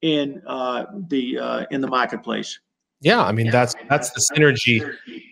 [0.00, 2.58] in uh, the uh, in the marketplace.
[3.00, 4.80] Yeah, I mean that's that's the synergy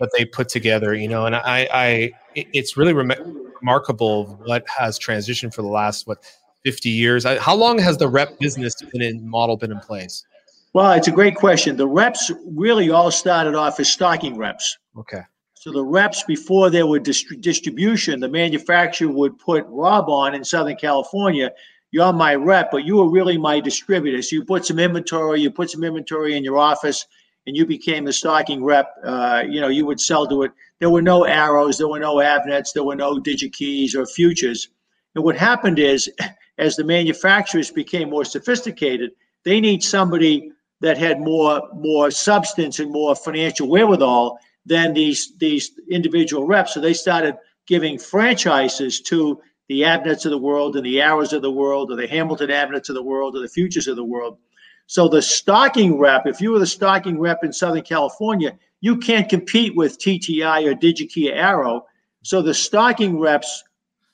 [0.00, 3.12] that they put together, you know, and I, I it's really rem-
[3.60, 6.24] remarkable what has transitioned for the last what
[6.64, 7.24] 50 years.
[7.24, 10.24] I, how long has the rep business been in model been in place?
[10.72, 11.76] Well, it's a great question.
[11.76, 14.78] The reps really all started off as stocking reps.
[14.96, 15.22] Okay.
[15.60, 20.42] So the reps before there were dist- distribution, the manufacturer would put Rob on in
[20.42, 21.52] Southern California.
[21.90, 24.22] You're my rep, but you were really my distributor.
[24.22, 27.04] So you put some inventory, you put some inventory in your office,
[27.46, 28.94] and you became the stocking rep.
[29.04, 30.52] Uh, you know, you would sell to it.
[30.78, 34.68] There were no arrows, there were no avnets, there were no DigiKeys or futures.
[35.14, 36.10] And what happened is,
[36.56, 39.10] as the manufacturers became more sophisticated,
[39.44, 45.72] they need somebody that had more more substance and more financial wherewithal than these these
[45.90, 46.74] individual reps.
[46.74, 47.36] So they started
[47.66, 51.96] giving franchises to the Avnets of the world and the Arrows of the world, or
[51.96, 54.38] the Hamilton Avnets of the world, or the Futures of the world.
[54.86, 59.28] So the stocking rep, if you were the stocking rep in Southern California, you can't
[59.28, 61.86] compete with TTI or DigiKey Arrow.
[62.24, 63.62] So the stocking reps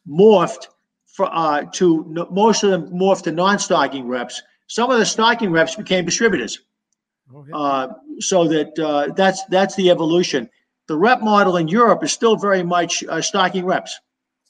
[0.07, 0.67] morphed
[1.07, 4.43] for, uh, to most of them morphed to non-stocking reps.
[4.67, 6.61] Some of the stocking reps became distributors.
[7.53, 7.89] Uh,
[8.21, 10.49] so that uh, that's that's the evolution.
[10.89, 13.99] The rep model in Europe is still very much uh, stocking reps.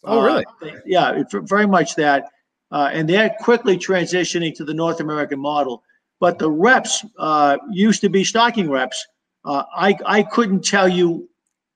[0.05, 0.45] Oh, really?
[0.62, 2.29] Uh, yeah, very much that.
[2.70, 5.83] Uh, and they're quickly transitioning to the North American model.
[6.20, 9.07] But the reps uh, used to be stocking reps.
[9.45, 11.29] Uh, I, I couldn't tell you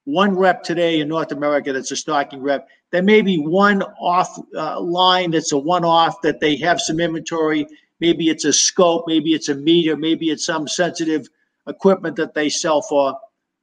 [0.04, 2.68] one rep today in North America that's a stocking rep.
[2.90, 6.98] There may be one off uh, line that's a one off that they have some
[7.00, 7.66] inventory.
[8.00, 11.28] Maybe it's a scope, maybe it's a meter, maybe it's some sensitive
[11.66, 13.18] equipment that they sell for.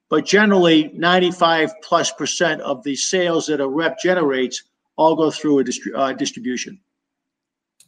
[0.10, 4.64] But generally, 95 plus percent of the sales that a rep generates
[4.96, 6.80] all go through a distri- uh, distribution.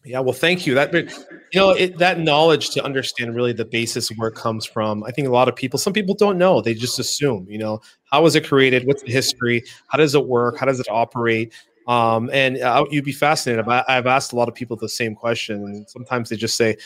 [0.05, 0.75] Yeah, well, thank you.
[0.75, 4.65] That you know it, that knowledge to understand really the basis of where it comes
[4.65, 5.03] from.
[5.03, 6.61] I think a lot of people, some people don't know.
[6.61, 7.45] They just assume.
[7.49, 8.87] You know, how was it created?
[8.87, 9.63] What's the history?
[9.87, 10.57] How does it work?
[10.57, 11.53] How does it operate?
[11.87, 13.67] Um, and uh, you'd be fascinated.
[13.67, 16.77] I've asked a lot of people the same question, and sometimes they just say,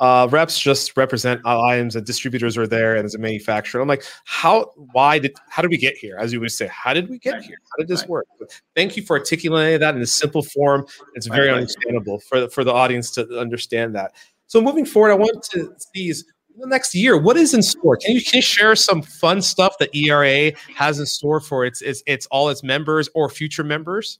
[0.00, 3.82] uh, reps just represent items and distributors are there and as a manufacturer.
[3.82, 6.16] I'm like, how, why did, how did we get here?
[6.18, 7.58] As you would say, how did we get here?
[7.70, 8.26] How did this work?
[8.74, 10.86] Thank you for articulating that in a simple form.
[11.14, 14.12] It's very understandable for, for the audience to understand that.
[14.46, 16.14] So moving forward, I want to see
[16.58, 17.98] the next year, what is in store?
[17.98, 21.82] Can you, can you share some fun stuff that ERA has in store for its,
[21.82, 24.18] its, its all its members or future members?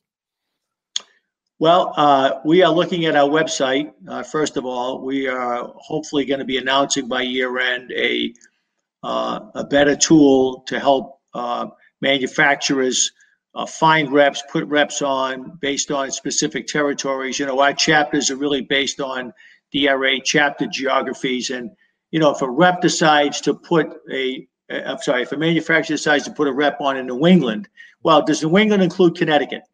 [1.61, 3.93] Well, uh, we are looking at our website.
[4.09, 8.33] Uh, first of all, we are hopefully going to be announcing by year end a
[9.03, 11.67] uh, a better tool to help uh,
[12.01, 13.13] manufacturers
[13.55, 17.39] uh, find reps, put reps on based on specific territories.
[17.39, 19.35] You know, our chapters are really based on
[19.71, 21.73] DRA chapter geographies, and
[22.11, 26.25] you know, if a rep decides to put a I'm sorry, if a manufacturer decides
[26.25, 27.69] to put a rep on in New England,
[28.03, 29.65] well, does New England include Connecticut?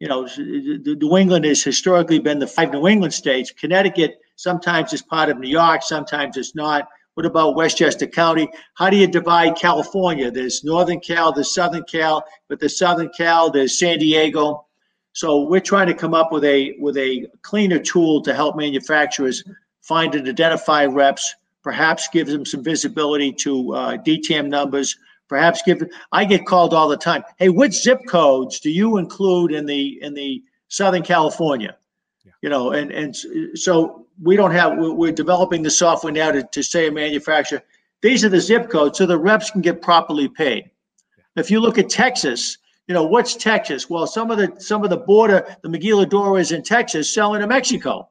[0.00, 3.50] You know, New England has historically been the five New England states.
[3.50, 6.88] Connecticut sometimes is part of New York, sometimes it's not.
[7.14, 8.48] What about Westchester County?
[8.74, 10.32] How do you divide California?
[10.32, 14.66] There's Northern Cal, there's Southern Cal, but there's Southern Cal, there's San Diego.
[15.12, 19.44] So we're trying to come up with a with a cleaner tool to help manufacturers
[19.80, 23.96] find and identify reps, perhaps give them some visibility to uh,
[24.42, 24.96] numbers,
[25.34, 25.82] perhaps give
[26.12, 30.00] i get called all the time hey which zip codes do you include in the
[30.00, 31.76] in the southern california?
[32.24, 32.32] Yeah.
[32.42, 33.16] you know and and
[33.58, 37.60] so we don't have we're developing the software now to, to say a manufacturer
[38.00, 40.70] these are the zip codes so the reps can get properly paid.
[41.18, 41.42] Yeah.
[41.42, 43.90] if you look at texas you know what's texas?
[43.90, 48.08] Well some of the some of the border the is in texas selling to mexico.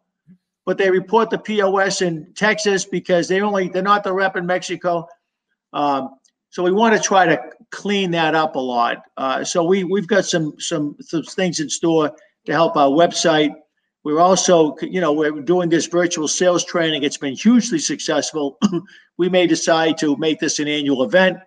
[0.66, 4.46] But they report the pos in texas because they only they're not the rep in
[4.46, 5.08] mexico.
[5.72, 6.16] Um,
[6.54, 7.42] so we want to try to
[7.72, 9.02] clean that up a lot.
[9.18, 12.12] Uh, so we we've got some some some things in store
[12.46, 13.50] to help our website.
[14.04, 17.02] We're also, you know, we're doing this virtual sales training.
[17.02, 18.60] It's been hugely successful.
[19.18, 21.40] we may decide to make this an annual event.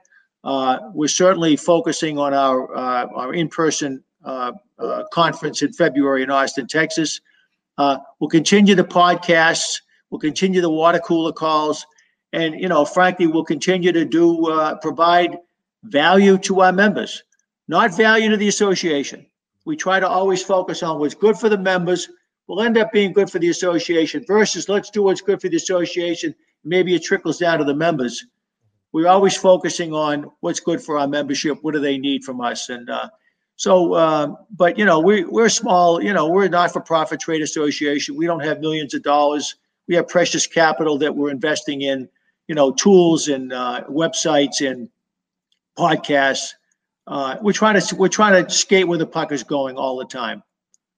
[0.42, 4.50] Uh, we're certainly focusing on our uh, our in-person uh,
[4.80, 7.20] uh, conference in February in Austin, Texas.
[7.78, 9.82] Uh, we'll continue the podcasts.
[10.10, 11.86] We'll continue the water cooler calls
[12.36, 15.38] and you know, frankly, we'll continue to do uh, provide
[15.84, 17.22] value to our members,
[17.66, 19.26] not value to the association.
[19.64, 22.08] We try to always focus on what's good for the members.
[22.46, 25.56] Will end up being good for the association versus let's do what's good for the
[25.56, 26.32] association.
[26.62, 28.24] Maybe it trickles down to the members.
[28.92, 31.58] We're always focusing on what's good for our membership.
[31.62, 32.68] What do they need from us?
[32.68, 33.08] And uh,
[33.56, 36.02] so, uh, but you know, we we're small.
[36.02, 38.14] You know, we're a not-for-profit trade association.
[38.14, 39.56] We don't have millions of dollars.
[39.88, 42.08] We have precious capital that we're investing in
[42.48, 44.88] you know, tools and uh, websites and
[45.78, 46.54] podcasts.
[47.06, 50.04] Uh, we're trying to we're trying to skate where the puck is going all the
[50.04, 50.42] time.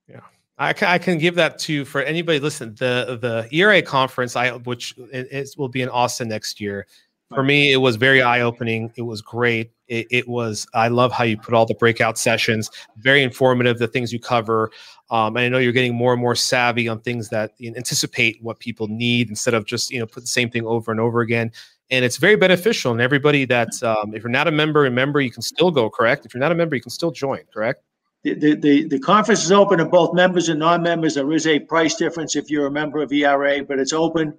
[0.08, 0.20] Yeah,
[0.56, 2.38] I can, I can give that to for anybody.
[2.38, 6.86] Listen, the the ERA conference, I which it, it will be in Austin next year.
[7.34, 8.90] For me, it was very eye opening.
[8.96, 9.70] It was great.
[9.86, 10.66] It, it, was.
[10.72, 12.70] I love how you put all the breakout sessions.
[12.96, 13.78] Very informative.
[13.78, 14.70] The things you cover.
[15.10, 17.76] Um, and I know you're getting more and more savvy on things that you know,
[17.76, 21.00] anticipate what people need instead of just you know put the same thing over and
[21.00, 21.50] over again.
[21.90, 22.92] And it's very beneficial.
[22.92, 25.88] And everybody that um, if you're not a member, remember you can still go.
[25.88, 26.26] Correct.
[26.26, 27.40] If you're not a member, you can still join.
[27.52, 27.82] Correct.
[28.24, 31.14] The, the, the conference is open to both members and non-members.
[31.14, 34.36] There is a price difference if you're a member of ERA, but it's open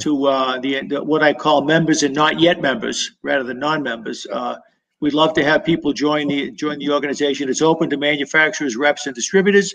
[0.00, 4.26] to uh, the, the, what I call members and not yet members rather than non-members.
[4.32, 4.56] Uh,
[5.00, 7.48] we'd love to have people join the join the organization.
[7.48, 9.74] It's open to manufacturers, reps, and distributors.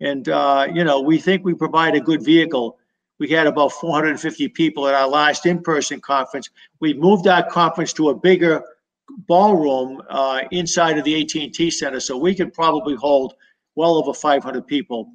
[0.00, 2.78] And, uh, you know, we think we provide a good vehicle.
[3.18, 6.50] We had about 450 people at our last in person conference.
[6.80, 8.62] We moved our conference to a bigger
[9.28, 13.34] ballroom uh, inside of the AT&T Center, so we could probably hold
[13.76, 15.12] well over 500 people,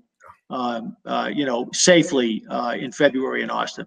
[0.49, 3.85] um, uh, you know, safely uh, in February in Austin.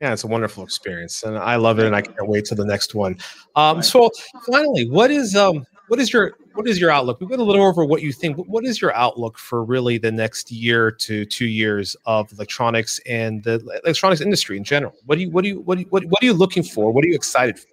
[0.00, 2.64] Yeah, it's a wonderful experience, and I love it, and I can't wait till the
[2.64, 3.18] next one.
[3.54, 4.08] Um, so,
[4.50, 7.20] finally, what is um, what is your what is your outlook?
[7.20, 8.36] We went a little over what you think.
[8.36, 13.42] What is your outlook for really the next year to two years of electronics and
[13.42, 14.94] the electronics industry in general?
[15.06, 16.92] What do you what do you what do you, what, what are you looking for?
[16.92, 17.68] What are you excited for?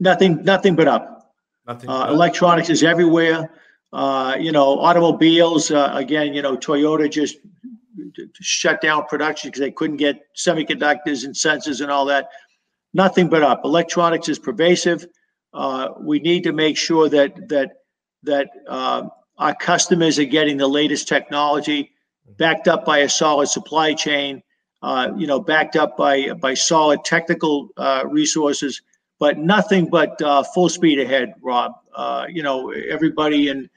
[0.00, 1.34] Nothing, nothing but up.
[1.66, 1.88] Nothing.
[1.88, 3.50] Uh, electronics is everywhere.
[3.92, 5.70] Uh, you know, automobiles.
[5.70, 7.36] Uh, again, you know, Toyota just
[8.40, 12.28] shut down production because they couldn't get semiconductors and sensors and all that.
[12.92, 13.64] Nothing but up.
[13.64, 15.06] Electronics is pervasive.
[15.54, 17.76] Uh, we need to make sure that that
[18.24, 19.06] that uh,
[19.38, 21.92] our customers are getting the latest technology,
[22.36, 24.42] backed up by a solid supply chain.
[24.82, 28.82] Uh, you know, backed up by by solid technical uh, resources,
[29.18, 31.72] but nothing but uh, full speed ahead, Rob.
[32.28, 33.70] You know, everybody in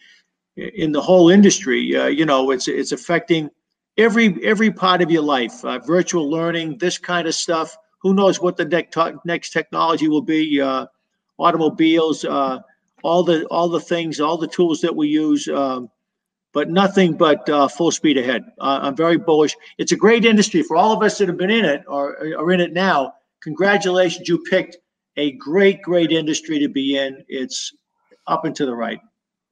[0.57, 1.79] in the whole industry.
[1.79, 3.49] you know, it's it's affecting
[3.97, 5.61] every every part of your life.
[5.85, 7.77] Virtual learning, this kind of stuff.
[8.01, 10.59] Who knows what the next next technology will be?
[11.37, 12.59] Automobiles, uh,
[13.03, 15.47] all the all the things, all the tools that we use.
[15.47, 15.89] Um,
[16.53, 18.43] but nothing but uh, full speed ahead.
[18.59, 19.55] Uh, I'm very bullish.
[19.77, 22.51] It's a great industry for all of us that have been in it or are
[22.51, 23.13] in it now.
[23.43, 24.77] Congratulations, you picked
[25.17, 27.23] a great, great industry to be in.
[27.27, 27.73] It's
[28.25, 28.99] up and to the right.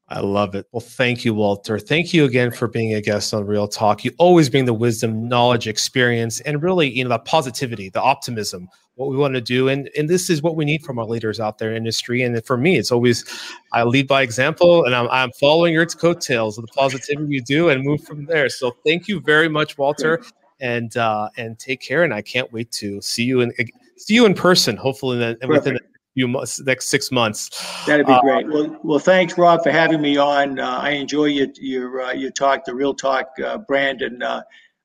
[0.08, 0.68] I love it.
[0.72, 1.80] Well, thank you, Walter.
[1.80, 4.06] Thank you again for being a guest on Real Talk.
[4.06, 8.70] You always bring the wisdom, knowledge, experience, and really, you know, the positivity, the optimism,
[8.96, 9.68] what we want to do.
[9.68, 12.22] And and this is what we need from our leaders out there in industry.
[12.22, 13.26] And for me, it's always
[13.74, 17.70] I lead by example and I'm, I'm following your coattails of the positivity you do
[17.70, 18.48] and move from there.
[18.50, 20.22] So thank you very much, Walter.
[20.62, 22.04] And uh, and take care.
[22.04, 23.52] And I can't wait to see you in
[23.98, 25.82] see you in person, hopefully the, within the
[26.16, 27.50] few months, next six months.
[27.86, 28.48] That'd be uh, great.
[28.48, 30.60] Well, well, thanks, Rob, for having me on.
[30.60, 34.42] Uh, I enjoy your your uh, your talk, the Real Talk uh, brand, and uh,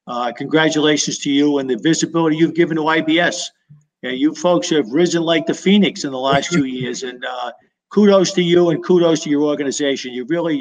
[0.09, 3.45] uh, congratulations to you and the visibility you've given to IBS.
[4.03, 7.25] Yeah, you folks have risen like the phoenix in the last two years, and
[7.91, 10.13] kudos to you and kudos to your organization.
[10.13, 10.57] You really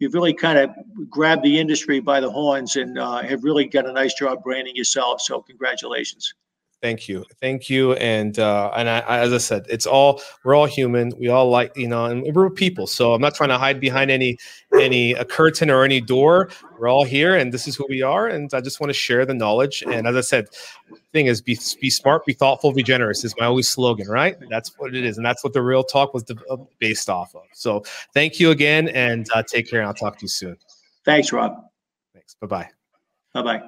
[0.00, 0.70] you've really kind of
[1.08, 5.22] grabbed the industry by the horns and have really got a nice job branding yourself.
[5.22, 6.34] So congratulations.
[6.80, 10.66] Thank you, thank you, and uh, and I, as I said, it's all we're all
[10.66, 11.12] human.
[11.18, 12.86] We all like you know, and we're people.
[12.86, 14.38] So I'm not trying to hide behind any
[14.80, 16.50] any a curtain or any door.
[16.78, 18.28] We're all here, and this is who we are.
[18.28, 19.82] And I just want to share the knowledge.
[19.82, 20.46] And as I said,
[21.12, 24.36] thing is, be be smart, be thoughtful, be generous is my always slogan, right?
[24.48, 27.42] That's what it is, and that's what the real talk was uh, based off of.
[27.54, 27.82] So
[28.14, 29.80] thank you again, and uh, take care.
[29.80, 30.56] And I'll talk to you soon.
[31.04, 31.54] Thanks, Rob.
[32.14, 32.36] Thanks.
[32.40, 32.68] Bye bye.
[33.34, 33.62] Bye bye.